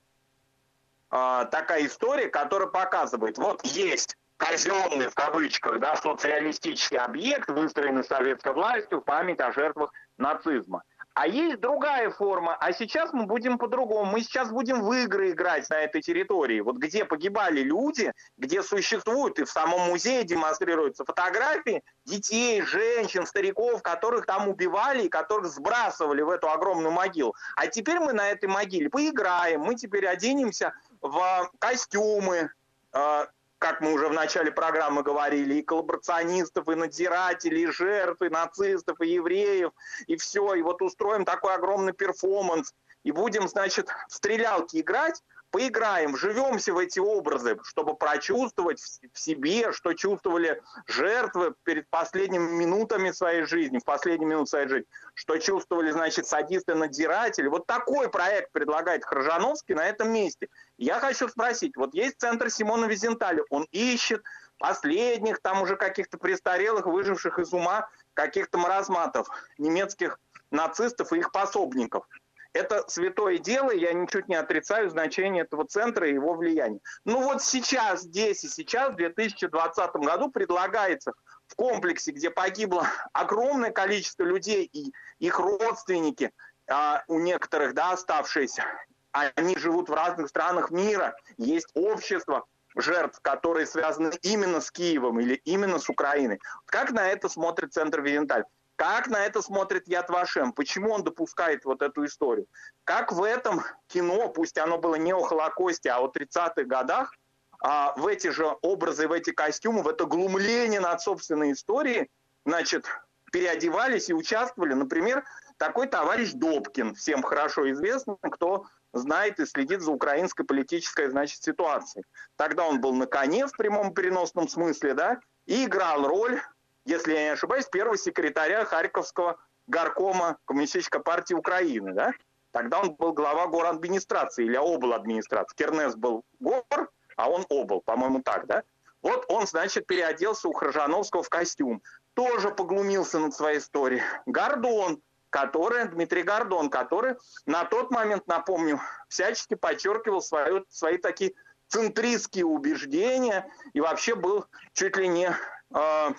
а, 1.10 1.46
такая 1.46 1.86
история, 1.86 2.28
которая 2.30 2.68
показывает, 2.70 3.38
вот 3.38 3.66
есть 3.66 4.18
казенный, 4.38 5.08
в 5.08 5.16
кавычках, 5.16 5.80
да, 5.80 5.96
социалистический 5.96 6.98
объект, 6.98 7.50
выстроенный 7.50 8.04
советской 8.04 8.54
властью 8.54 9.02
в 9.02 9.04
память 9.04 9.40
о 9.40 9.52
жертвах 9.52 9.92
нацизма. 10.18 10.84
А 11.14 11.28
есть 11.28 11.60
другая 11.60 12.10
форма, 12.10 12.56
а 12.56 12.72
сейчас 12.72 13.12
мы 13.12 13.26
будем 13.26 13.58
по-другому. 13.58 14.10
Мы 14.10 14.22
сейчас 14.22 14.50
будем 14.50 14.82
в 14.82 14.94
игры 14.94 15.32
играть 15.32 15.70
на 15.70 15.76
этой 15.76 16.02
территории. 16.02 16.62
Вот 16.62 16.78
где 16.78 17.04
погибали 17.04 17.62
люди, 17.62 18.14
где 18.38 18.64
существуют 18.64 19.38
и 19.40 19.44
в 19.44 19.50
самом 19.50 19.82
музее 19.82 20.24
демонстрируются 20.24 21.04
фотографии 21.04 21.84
детей, 22.06 22.62
женщин, 22.62 23.26
стариков, 23.26 23.82
которых 23.82 24.26
там 24.26 24.48
убивали 24.48 25.04
и 25.04 25.10
которых 25.10 25.48
сбрасывали 25.48 26.22
в 26.22 26.30
эту 26.30 26.50
огромную 26.50 26.92
могилу. 26.92 27.36
А 27.58 27.68
теперь 27.68 28.00
мы 28.00 28.14
на 28.14 28.30
этой 28.30 28.48
могиле 28.48 28.90
поиграем, 28.90 29.62
мы 29.62 29.76
теперь 29.76 30.08
оденемся 30.08 30.74
в 31.02 31.52
костюмы, 31.60 32.52
э, 32.94 33.26
как 33.62 33.80
мы 33.80 33.94
уже 33.94 34.08
в 34.08 34.14
начале 34.14 34.52
программы 34.52 35.04
говорили, 35.04 35.54
и 35.54 35.62
коллаборационистов, 35.62 36.68
и 36.68 36.74
надзирателей, 36.74 37.66
и 37.66 37.68
жертв, 37.68 38.24
и 38.24 38.30
нацистов, 38.30 39.00
и 39.02 39.10
евреев, 39.10 39.72
и 40.08 40.16
все. 40.18 40.56
И 40.56 40.64
вот 40.64 40.82
устроим 40.82 41.26
такой 41.26 41.54
огромный 41.54 41.94
перформанс, 41.94 42.74
и 43.04 43.12
будем, 43.12 43.48
значит, 43.48 43.88
в 44.10 44.16
стрелялки 44.16 44.82
играть, 44.82 45.22
поиграем, 45.52 46.14
вживемся 46.14 46.74
в 46.74 46.78
эти 46.78 47.00
образы, 47.00 47.60
чтобы 47.64 47.96
прочувствовать 47.96 48.80
в 48.80 49.20
себе, 49.20 49.72
что 49.74 49.94
чувствовали 49.94 50.62
жертвы 50.88 51.54
перед 51.64 51.90
последними 51.90 52.50
минутами 52.50 53.12
своей 53.12 53.44
жизни, 53.44 53.80
в 53.80 53.84
последние 53.84 54.30
минуты 54.30 54.50
своей 54.50 54.68
жизни, 54.68 54.88
что 55.14 55.38
чувствовали, 55.38 55.92
значит, 55.92 56.26
садисты-надзиратели. 56.26 57.48
Вот 57.48 57.68
такой 57.68 58.10
проект 58.10 58.52
предлагает 58.52 59.06
Хржановский 59.06 59.76
на 59.76 59.86
этом 59.86 60.12
месте. 60.12 60.48
Я 60.78 61.00
хочу 61.00 61.28
спросить, 61.28 61.76
вот 61.76 61.94
есть 61.94 62.16
центр 62.18 62.50
Симона 62.50 62.86
Визентали, 62.86 63.44
он 63.50 63.68
ищет 63.72 64.24
последних 64.58 65.42
там 65.42 65.62
уже 65.62 65.76
каких-то 65.76 66.18
престарелых, 66.18 66.86
выживших 66.86 67.40
из 67.40 67.52
ума, 67.52 67.90
каких-то 68.14 68.58
маразматов, 68.58 69.28
немецких 69.58 70.20
нацистов 70.50 71.12
и 71.14 71.20
их 71.20 71.32
пособников– 71.32 72.08
это 72.54 72.84
святое 72.88 73.38
дело, 73.38 73.72
я 73.72 73.94
ничуть 73.94 74.28
не 74.28 74.36
отрицаю 74.36 74.90
значение 74.90 75.44
этого 75.44 75.66
центра 75.66 76.08
и 76.08 76.14
его 76.14 76.34
влияния. 76.34 76.80
Ну 77.06 77.24
вот 77.24 77.42
сейчас, 77.42 78.02
здесь 78.02 78.44
и 78.44 78.50
сейчас, 78.50 78.94
в 78.94 78.98
2020 78.98 79.92
году 79.96 80.30
предлагается 80.30 81.14
в 81.48 81.56
комплексе, 81.56 82.12
где 82.12 82.30
погибло 82.30 82.88
огромное 83.14 83.72
количество 83.72 84.24
людей 84.24 84.70
и 84.72 84.92
их 85.20 85.40
родственники, 85.40 86.32
а, 86.70 87.04
у 87.08 87.20
некоторых, 87.20 87.74
да, 87.74 87.92
оставшиеся, 87.92 88.64
они 89.12 89.58
живут 89.58 89.90
в 89.90 89.94
разных 89.94 90.30
странах 90.30 90.72
мира, 90.72 91.16
есть 91.38 91.68
общество 91.74 92.46
жертв, 92.76 93.20
которые 93.22 93.66
связаны 93.66 94.14
именно 94.22 94.62
с 94.62 94.72
Киевом 94.72 95.20
или 95.20 95.36
именно 95.44 95.80
с 95.80 95.90
Украиной. 95.90 96.40
Как 96.66 96.92
на 96.92 97.10
это 97.10 97.28
смотрит 97.28 97.74
Центр 97.74 98.02
Визенталь? 98.02 98.46
Как 98.82 99.10
на 99.10 99.24
это 99.24 99.44
смотрит 99.44 99.88
Яд 99.88 100.10
Вашем? 100.10 100.54
Почему 100.54 100.90
он 100.90 101.04
допускает 101.04 101.66
вот 101.66 101.84
эту 101.84 102.04
историю? 102.04 102.48
Как 102.84 103.12
в 103.12 103.22
этом 103.22 103.62
кино, 103.86 104.28
пусть 104.30 104.58
оно 104.58 104.80
было 104.80 104.96
не 104.96 105.14
о 105.14 105.22
Холокосте, 105.22 105.92
а 105.92 106.00
о 106.00 106.08
30-х 106.08 106.64
годах, 106.64 107.14
а 107.60 107.94
в 107.96 108.08
эти 108.08 108.30
же 108.30 108.48
образы, 108.64 109.08
в 109.08 109.12
эти 109.12 109.30
костюмы, 109.30 109.84
в 109.84 109.88
это 109.88 110.06
глумление 110.06 110.80
над 110.80 111.00
собственной 111.00 111.52
историей, 111.52 112.10
значит, 112.44 112.88
переодевались 113.32 114.10
и 114.10 114.16
участвовали, 114.16 114.74
например, 114.74 115.26
такой 115.58 115.86
товарищ 115.86 116.32
Добкин, 116.32 116.96
всем 116.96 117.22
хорошо 117.22 117.70
известно, 117.70 118.18
кто 118.32 118.66
знает 118.94 119.40
и 119.40 119.46
следит 119.46 119.82
за 119.82 119.92
украинской 119.92 120.44
политической, 120.44 121.08
значит, 121.08 121.44
ситуацией. 121.44 122.04
Тогда 122.36 122.66
он 122.66 122.82
был 122.82 122.96
на 122.96 123.06
коне 123.06 123.46
в 123.46 123.56
прямом 123.56 123.94
переносном 123.94 124.48
смысле, 124.48 124.96
да, 124.96 125.20
и 125.46 125.66
играл 125.66 126.08
роль, 126.08 126.42
если 126.86 127.14
я 127.14 127.24
не 127.24 127.30
ошибаюсь, 127.30 127.66
первого 127.66 127.98
секретаря 127.98 128.66
Харьковского 128.66 129.38
горкома 129.68 130.38
Коммунистической 130.46 131.02
партии 131.02 131.34
Украины, 131.34 131.94
да. 131.94 132.14
Тогда 132.52 132.80
он 132.80 132.96
был 132.96 133.14
глава 133.14 133.44
администрации 133.70 134.46
или 134.46 134.58
обл. 134.58 134.94
администрации. 134.94 135.56
Кернес 135.56 135.96
был 135.96 136.24
гор, 136.40 136.92
а 137.16 137.30
он 137.30 137.46
обл, 137.50 137.82
по-моему, 137.82 138.22
так, 138.22 138.46
да. 138.46 138.64
Вот 139.02 139.26
он, 139.30 139.48
значит, 139.48 139.88
переоделся 139.88 140.48
у 140.48 140.54
Хржановского 140.54 141.24
в 141.24 141.30
костюм. 141.30 141.82
Тоже 142.14 142.50
поглумился 142.50 143.20
над 143.20 143.34
своей 143.34 143.60
историей. 143.60 144.02
Гордон, 144.26 145.02
который, 145.30 145.86
Дмитрий 145.88 146.24
Гордон, 146.24 146.70
который 146.70 147.16
на 147.46 147.64
тот 147.64 147.90
момент, 147.90 148.28
напомню, 148.28 148.80
всячески 149.08 149.56
подчеркивал 149.56 150.22
свою, 150.22 150.66
свои 150.70 150.98
такие 150.98 151.34
центристские 151.68 152.46
убеждения 152.46 153.50
и 153.74 153.80
вообще 153.80 154.14
был 154.14 154.46
чуть 154.74 154.98
ли 154.98 155.08
не, 155.08 155.34
э, 155.74 156.10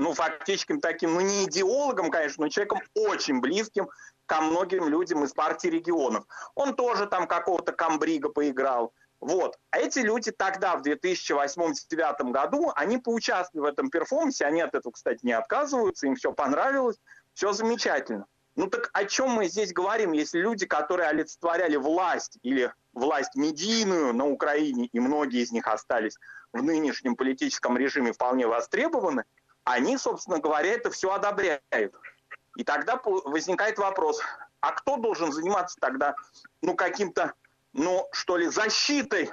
ну, 0.00 0.14
фактическим 0.14 0.80
таким, 0.80 1.14
ну, 1.14 1.20
не 1.20 1.44
идеологом, 1.44 2.10
конечно, 2.10 2.44
но 2.44 2.48
человеком 2.48 2.80
очень 2.94 3.40
близким 3.40 3.88
ко 4.26 4.40
многим 4.40 4.88
людям 4.88 5.24
из 5.24 5.32
партии 5.32 5.68
регионов. 5.68 6.24
Он 6.54 6.74
тоже 6.74 7.06
там 7.06 7.26
какого-то 7.26 7.72
камбрига 7.72 8.28
поиграл. 8.28 8.92
Вот. 9.20 9.58
А 9.70 9.78
эти 9.78 10.00
люди 10.00 10.30
тогда, 10.30 10.76
в 10.76 10.82
2008-2009 10.82 12.30
году, 12.32 12.72
они 12.74 12.98
поучаствовали 12.98 13.68
в 13.68 13.72
этом 13.72 13.90
перформансе, 13.90 14.44
они 14.44 14.60
от 14.60 14.74
этого, 14.74 14.92
кстати, 14.92 15.20
не 15.24 15.32
отказываются, 15.32 16.06
им 16.06 16.16
все 16.16 16.32
понравилось, 16.32 16.96
все 17.34 17.52
замечательно. 17.52 18.26
Ну 18.56 18.68
так 18.68 18.90
о 18.94 19.04
чем 19.04 19.30
мы 19.30 19.48
здесь 19.48 19.72
говорим, 19.72 20.12
если 20.12 20.38
люди, 20.38 20.64
которые 20.66 21.08
олицетворяли 21.08 21.76
власть 21.76 22.38
или 22.42 22.72
власть 22.94 23.34
медийную 23.36 24.14
на 24.14 24.26
Украине, 24.26 24.88
и 24.92 24.98
многие 24.98 25.42
из 25.42 25.52
них 25.52 25.66
остались 25.66 26.18
в 26.52 26.62
нынешнем 26.62 27.16
политическом 27.16 27.76
режиме 27.76 28.12
вполне 28.12 28.46
востребованы, 28.46 29.24
они, 29.66 29.98
собственно 29.98 30.38
говоря, 30.38 30.70
это 30.70 30.90
все 30.90 31.12
одобряют. 31.12 31.94
И 32.56 32.64
тогда 32.64 33.00
возникает 33.02 33.78
вопрос, 33.78 34.20
а 34.60 34.72
кто 34.72 34.96
должен 34.96 35.32
заниматься 35.32 35.76
тогда, 35.80 36.14
ну, 36.62 36.74
каким-то 36.74 37.34
ну, 37.72 38.08
что 38.12 38.36
ли, 38.36 38.46
защитой 38.48 39.30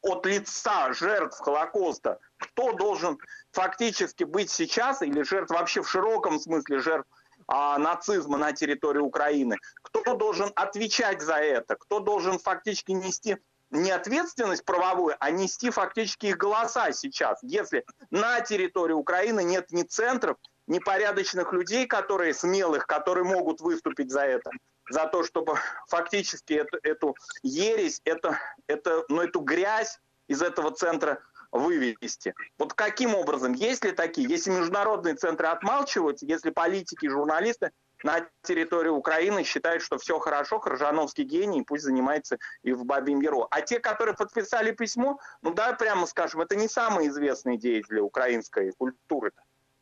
от 0.00 0.24
лица 0.24 0.92
жертв 0.92 1.38
Холокоста, 1.40 2.18
кто 2.38 2.72
должен 2.72 3.18
фактически 3.50 4.24
быть 4.24 4.50
сейчас, 4.50 5.02
или 5.02 5.22
жертв 5.22 5.52
вообще 5.52 5.82
в 5.82 5.90
широком 5.90 6.38
смысле 6.38 6.78
жертв 6.78 7.08
а, 7.48 7.76
нацизма 7.76 8.38
на 8.38 8.52
территории 8.52 9.00
Украины, 9.00 9.58
кто 9.82 10.14
должен 10.14 10.52
отвечать 10.54 11.20
за 11.20 11.34
это, 11.34 11.74
кто 11.76 11.98
должен 11.98 12.38
фактически 12.38 12.92
нести 12.92 13.36
не 13.72 13.90
ответственность 13.90 14.64
правовую, 14.64 15.16
а 15.18 15.30
нести 15.30 15.70
фактически 15.70 16.26
их 16.26 16.36
голоса 16.36 16.92
сейчас, 16.92 17.38
если 17.42 17.84
на 18.10 18.40
территории 18.40 18.92
Украины 18.92 19.42
нет 19.42 19.72
ни 19.72 19.82
центров, 19.82 20.36
ни 20.66 20.78
порядочных 20.78 21.52
людей, 21.52 21.86
которые 21.86 22.34
смелых, 22.34 22.86
которые 22.86 23.24
могут 23.24 23.60
выступить 23.60 24.10
за 24.10 24.22
это, 24.22 24.50
за 24.88 25.06
то, 25.06 25.24
чтобы 25.24 25.58
фактически 25.88 26.52
эту, 26.52 26.78
эту 26.82 27.16
ересь, 27.42 28.00
это, 28.04 28.38
это, 28.66 29.04
ну, 29.08 29.22
эту 29.22 29.40
грязь 29.40 29.98
из 30.28 30.42
этого 30.42 30.70
центра 30.70 31.20
вывести. 31.50 32.34
Вот 32.58 32.74
каким 32.74 33.14
образом? 33.14 33.52
Есть 33.52 33.84
ли 33.84 33.92
такие? 33.92 34.28
Если 34.28 34.50
международные 34.50 35.14
центры 35.14 35.48
отмалчиваются, 35.48 36.26
если 36.26 36.50
политики 36.50 37.08
журналисты 37.08 37.72
на 38.02 38.26
территории 38.42 38.88
Украины 38.88 39.44
считают, 39.44 39.82
что 39.82 39.98
все 39.98 40.18
хорошо, 40.18 40.58
Крыжановский 40.58 41.24
гений, 41.24 41.62
пусть 41.62 41.84
занимается 41.84 42.38
и 42.62 42.72
в 42.72 42.84
Бабьем 42.84 43.20
Яру. 43.20 43.46
А 43.50 43.60
те, 43.60 43.80
которые 43.80 44.14
подписали 44.14 44.72
письмо, 44.72 45.18
ну 45.42 45.52
да, 45.52 45.72
прямо 45.72 46.06
скажем, 46.06 46.40
это 46.40 46.56
не 46.56 46.68
самые 46.68 47.08
известные 47.08 47.58
деятели 47.58 48.00
украинской 48.00 48.72
культуры, 48.72 49.32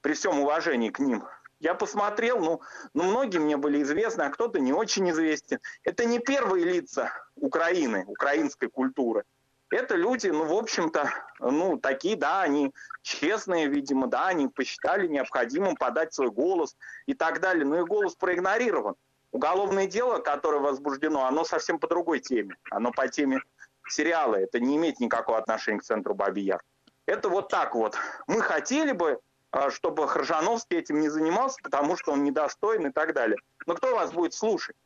при 0.01 0.15
всем 0.15 0.41
уважении 0.41 0.91
к 0.91 0.99
ним. 0.99 1.25
Я 1.61 1.75
посмотрел, 1.75 2.41
ну, 2.41 2.63
ну, 2.95 3.05
многие 3.05 3.39
мне 3.39 3.59
были 3.59 3.83
известны, 3.83 4.23
а 4.23 4.31
кто-то 4.31 4.59
не 4.61 4.73
очень 4.73 5.11
известен. 5.11 5.59
Это 5.85 6.07
не 6.07 6.19
первые 6.19 6.65
лица 6.65 7.13
Украины, 7.37 8.05
украинской 8.07 8.69
культуры. 8.69 9.25
Это 9.69 9.95
люди, 9.95 10.29
ну, 10.29 10.47
в 10.47 10.55
общем-то, 10.55 11.11
ну, 11.41 11.79
такие, 11.79 12.17
да, 12.17 12.43
они 12.43 12.73
честные, 13.03 13.69
видимо, 13.69 14.07
да, 14.07 14.29
они 14.29 14.49
посчитали 14.49 15.07
необходимым 15.07 15.77
подать 15.77 16.13
свой 16.15 16.31
голос 16.31 16.77
и 17.07 17.15
так 17.15 17.41
далее. 17.41 17.65
Но 17.65 17.79
их 17.79 17.87
голос 17.87 18.15
проигнорирован. 18.15 18.95
Уголовное 19.33 19.87
дело, 19.87 20.19
которое 20.19 20.61
возбуждено, 20.61 21.25
оно 21.25 21.45
совсем 21.45 21.79
по 21.79 21.89
другой 21.89 22.21
теме. 22.21 22.57
Оно 22.71 22.93
по 22.93 23.09
теме 23.09 23.41
сериала. 23.89 24.37
Это 24.37 24.61
не 24.61 24.77
имеет 24.77 25.01
никакого 25.01 25.39
отношения 25.39 25.79
к 25.79 25.85
центру 25.85 26.15
Бабий 26.15 26.45
Яр. 26.45 26.63
Это 27.07 27.29
вот 27.29 27.49
так 27.49 27.75
вот. 27.75 27.97
Мы 28.27 28.41
хотели 28.43 28.93
бы 28.93 29.21
а, 29.53 29.71
чтобы 29.71 30.07
Хржановский 30.07 30.79
этим 30.79 31.01
не 31.01 31.09
занимался, 31.09 31.59
потому 31.63 31.97
что 31.97 32.13
он 32.13 32.23
недостоин 32.23 32.87
и 32.87 32.93
так 32.93 33.15
далее. 33.15 33.37
Но 33.67 33.75
кто 33.75 33.95
вас 33.95 34.13
будет 34.13 34.33
слушать? 34.33 34.77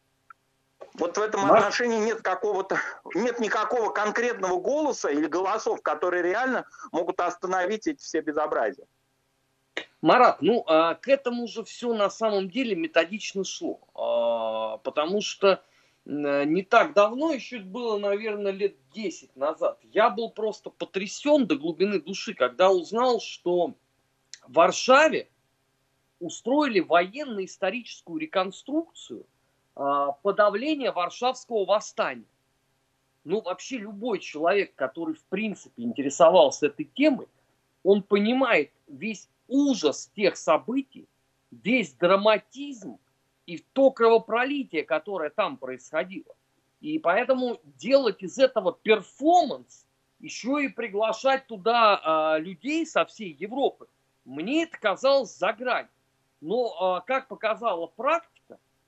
Вот 0.94 1.16
в 1.16 1.20
этом 1.20 1.50
отношении 1.50 1.98
нет 1.98 2.22
какого-то, 2.22 2.78
нет 3.14 3.40
никакого 3.40 3.90
конкретного 3.90 4.60
голоса 4.60 5.08
или 5.08 5.26
голосов, 5.26 5.82
которые 5.82 6.22
реально 6.22 6.66
могут 6.92 7.20
остановить 7.20 7.86
эти 7.86 8.00
все 8.00 8.20
безобразия. 8.20 8.86
Марат, 10.00 10.42
ну 10.42 10.62
а 10.66 10.94
к 10.94 11.08
этому 11.08 11.48
же 11.48 11.64
все 11.64 11.94
на 11.94 12.10
самом 12.10 12.50
деле 12.50 12.76
методично 12.76 13.42
шло, 13.42 13.80
а, 13.94 14.76
потому 14.78 15.20
что 15.22 15.62
не 16.04 16.62
так 16.62 16.92
давно, 16.92 17.32
еще 17.32 17.60
было, 17.60 17.96
наверное, 17.96 18.52
лет 18.52 18.76
10 18.92 19.34
назад, 19.36 19.78
я 19.84 20.10
был 20.10 20.30
просто 20.30 20.68
потрясен 20.68 21.46
до 21.46 21.56
глубины 21.56 22.00
души, 22.00 22.34
когда 22.34 22.70
узнал, 22.70 23.20
что 23.20 23.74
в 24.46 24.52
Варшаве 24.52 25.28
устроили 26.20 26.80
военно-историческую 26.80 28.18
реконструкцию 28.18 29.26
а, 29.76 30.12
подавления 30.12 30.92
Варшавского 30.92 31.64
восстания. 31.64 32.26
Ну, 33.24 33.40
вообще 33.40 33.78
любой 33.78 34.18
человек, 34.18 34.74
который 34.74 35.14
в 35.14 35.24
принципе 35.24 35.82
интересовался 35.82 36.66
этой 36.66 36.84
темой, 36.84 37.26
он 37.82 38.02
понимает 38.02 38.70
весь 38.86 39.28
ужас 39.48 40.10
тех 40.14 40.36
событий, 40.36 41.06
весь 41.50 41.92
драматизм 41.94 42.98
и 43.46 43.58
то 43.72 43.90
кровопролитие, 43.90 44.84
которое 44.84 45.30
там 45.30 45.56
происходило. 45.56 46.34
И 46.80 46.98
поэтому 46.98 47.60
делать 47.64 48.22
из 48.22 48.38
этого 48.38 48.72
перформанс, 48.72 49.86
еще 50.20 50.64
и 50.64 50.68
приглашать 50.68 51.46
туда 51.46 52.00
а, 52.02 52.38
людей 52.38 52.86
со 52.86 53.04
всей 53.04 53.32
Европы, 53.32 53.88
мне 54.24 54.64
это 54.64 54.78
казалось 54.78 55.36
за 55.36 55.52
грань. 55.52 55.88
Но, 56.40 56.76
а, 56.78 57.00
как 57.00 57.28
показала 57.28 57.86
практика, 57.86 58.33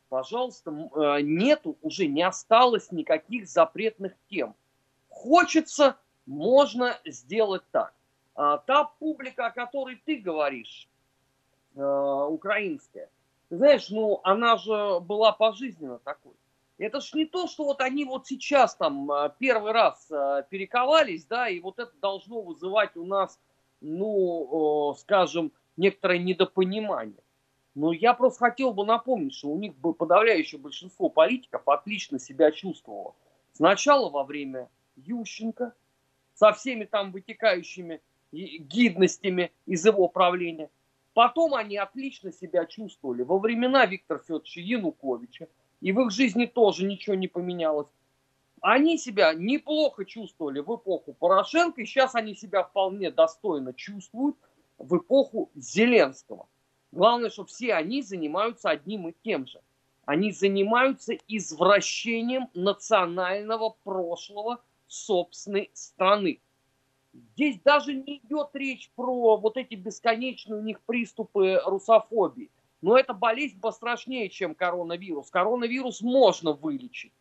пожалуйста, 0.09 0.91
а, 0.95 1.21
нету, 1.21 1.77
уже 1.83 2.07
не 2.07 2.23
осталось 2.23 2.93
никаких 2.93 3.49
запретных 3.49 4.13
тем. 4.29 4.55
Хочется, 5.09 5.97
можно 6.27 6.99
сделать 7.05 7.63
так. 7.71 7.93
А, 8.35 8.59
та 8.59 8.85
публика, 8.85 9.47
о 9.47 9.51
которой 9.51 10.01
ты 10.05 10.17
говоришь, 10.17 10.89
украинская, 11.75 13.11
знаешь, 13.51 13.91
ну, 13.91 14.21
она 14.25 14.57
же 14.57 14.99
была 15.01 15.33
пожизненно 15.33 15.99
такой. 15.99 16.33
Это 16.79 17.03
ж 17.03 17.13
не 17.13 17.27
то, 17.27 17.49
что 17.49 17.65
вот 17.65 17.83
они 17.83 18.07
вот 18.07 18.27
сейчас 18.27 18.75
там 18.75 19.11
первый 19.39 19.73
раз 19.73 20.07
перековались, 20.49 21.27
да, 21.27 21.51
и 21.51 21.61
вот 21.61 21.79
это 21.79 21.93
должно 22.01 22.41
вызывать 22.41 22.97
у 22.97 23.05
нас 23.05 23.39
ну, 23.81 24.95
скажем, 24.99 25.53
некоторое 25.77 26.19
недопонимание. 26.19 27.23
Но 27.77 27.93
я 27.93 28.15
просто 28.15 28.41
хотел 28.41 28.73
бы 28.73 28.85
напомнить, 28.85 29.35
что 29.35 29.49
у 29.49 29.59
них 29.59 29.75
подавляющее 29.77 30.61
большинство 30.61 31.09
политиков 31.09 31.69
отлично 31.69 32.19
себя 32.19 32.51
чувствовало. 32.51 33.15
Сначала 33.53 34.11
во 34.11 34.25
время 34.25 34.69
Ющенко, 34.97 35.73
со 36.35 36.53
всеми 36.53 36.85
там 36.85 37.13
вытекающими 37.13 38.01
гидностями 38.33 39.53
из 39.67 39.87
его 39.87 40.09
правления. 40.09 40.71
Потом 41.15 41.55
они 41.55 41.77
отлично 41.77 42.33
себя 42.33 42.67
чувствовали 42.67 43.23
во 43.23 43.39
времена 43.39 43.87
Виктора 43.87 44.19
Федоровича 44.19 44.61
Януковича. 44.61 45.49
И 45.81 45.93
в 45.93 46.01
их 46.01 46.11
жизни 46.11 46.47
тоже 46.47 46.85
ничего 46.85 47.15
не 47.15 47.29
поменялось 47.29 47.87
они 48.63 48.99
себя 48.99 49.33
неплохо 49.35 50.05
чувствовали 50.05 50.61
в 50.61 50.75
эпоху 50.75 51.13
Порошенко, 51.13 51.83
и 51.83 51.85
сейчас 51.85 52.15
они 52.15 52.35
себя 52.35 52.65
вполне 52.65 53.11
достойно 53.11 53.73
чувствуют 53.73 54.37
в 54.79 54.97
эпоху 54.97 55.51
Зеленского. 55.55 56.49
Главное, 56.97 57.29
что 57.29 57.45
все 57.45 57.75
они 57.75 58.01
занимаются 58.01 58.71
одним 58.71 59.09
и 59.09 59.15
тем 59.23 59.47
же. 59.47 59.61
Они 60.07 60.33
занимаются 60.33 61.13
извращением 61.29 62.49
национального 62.55 63.77
прошлого 63.85 64.63
собственной 64.87 65.71
страны. 65.75 66.41
Здесь 67.13 67.61
даже 67.61 67.93
не 67.93 68.17
идет 68.25 68.49
речь 68.55 68.91
про 68.97 69.37
вот 69.37 69.59
эти 69.59 69.75
бесконечные 69.75 70.59
у 70.59 70.63
них 70.63 70.81
приступы 70.87 71.61
русофобии. 71.67 72.51
Но 72.81 72.97
эта 72.97 73.13
болезнь 73.13 73.61
пострашнее, 73.61 74.31
чем 74.31 74.55
коронавирус. 74.55 75.29
Коронавирус 75.29 76.01
можно 76.01 76.55
вылечить 76.55 77.13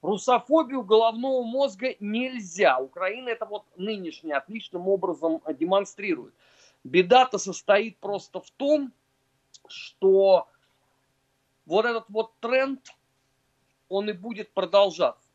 Русофобию 0.00 0.84
головного 0.84 1.42
мозга 1.42 1.96
нельзя. 1.98 2.78
Украина 2.78 3.30
это 3.30 3.46
вот 3.46 3.64
нынешний 3.76 4.32
отличным 4.32 4.86
образом 4.86 5.40
демонстрирует. 5.58 6.34
Беда-то 6.84 7.38
состоит 7.38 7.96
просто 7.98 8.40
в 8.40 8.50
том, 8.52 8.92
что 9.68 10.48
вот 11.66 11.84
этот 11.84 12.04
вот 12.08 12.32
тренд, 12.40 12.80
он 13.88 14.10
и 14.10 14.12
будет 14.12 14.52
продолжаться. 14.52 15.28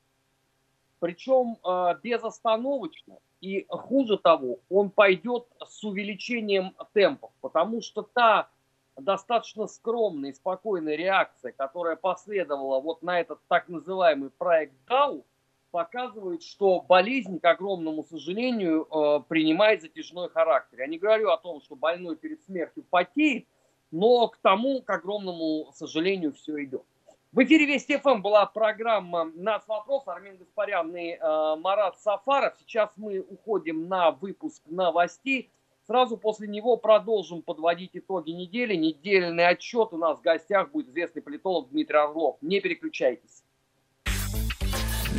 Причем 0.99 1.57
э, 1.63 1.95
безостановочно. 2.03 3.17
И 3.41 3.65
хуже 3.69 4.17
того, 4.17 4.59
он 4.69 4.89
пойдет 4.89 5.47
с 5.65 5.83
увеличением 5.85 6.75
темпов, 6.93 7.31
потому 7.39 7.81
что 7.81 8.01
та 8.01 8.49
достаточно 8.97 9.67
скромная 9.67 10.31
и 10.31 10.33
спокойная 10.33 10.95
реакция, 10.95 11.53
которая 11.53 11.95
последовала 11.95 12.81
вот 12.81 13.01
на 13.01 13.21
этот 13.21 13.39
так 13.47 13.69
называемый 13.69 14.29
проект 14.29 14.73
DAO, 14.89 15.23
показывает, 15.71 16.43
что 16.43 16.81
болезнь, 16.81 17.39
к 17.39 17.45
огромному 17.45 18.03
сожалению, 18.03 18.87
э, 18.91 19.21
принимает 19.27 19.81
затяжной 19.81 20.29
характер. 20.29 20.79
Я 20.79 20.87
не 20.87 20.97
говорю 20.97 21.29
о 21.29 21.37
том, 21.37 21.61
что 21.61 21.75
больной 21.75 22.15
перед 22.15 22.43
смертью 22.43 22.83
потеет, 22.89 23.45
но 23.91 24.27
к 24.27 24.37
тому, 24.37 24.81
к 24.81 24.89
огромному 24.89 25.71
сожалению, 25.73 26.33
все 26.33 26.63
идет. 26.63 26.83
В 27.31 27.43
эфире 27.43 27.67
Вести 27.67 27.97
ФМ 27.97 28.23
была 28.23 28.47
программа 28.47 29.25
«Нас 29.35 29.67
вопрос». 29.67 30.07
Армин 30.07 30.37
Гаспарян 30.37 30.95
и 30.95 31.11
э, 31.11 31.55
Марат 31.57 31.99
Сафаров. 31.99 32.55
Сейчас 32.59 32.89
мы 32.95 33.19
уходим 33.19 33.87
на 33.87 34.09
выпуск 34.09 34.63
новостей. 34.65 35.51
Сразу 35.85 36.17
после 36.17 36.47
него 36.47 36.75
продолжим 36.77 37.43
подводить 37.43 37.91
итоги 37.93 38.31
недели. 38.31 38.75
Недельный 38.75 39.47
отчет. 39.47 39.89
У 39.91 39.97
нас 39.97 40.17
в 40.17 40.21
гостях 40.21 40.71
будет 40.71 40.89
известный 40.89 41.21
политолог 41.21 41.69
Дмитрий 41.69 41.97
Орлов. 41.97 42.37
Не 42.41 42.61
переключайтесь. 42.61 43.43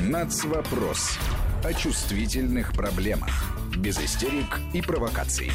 НАЦ 0.09 0.45
вопрос 0.47 1.16
о 1.64 1.73
чувствительных 1.73 2.73
проблемах. 2.73 3.31
Без 3.77 3.99
истерик 4.01 4.59
и 4.75 4.83
провокаций. 4.83 5.51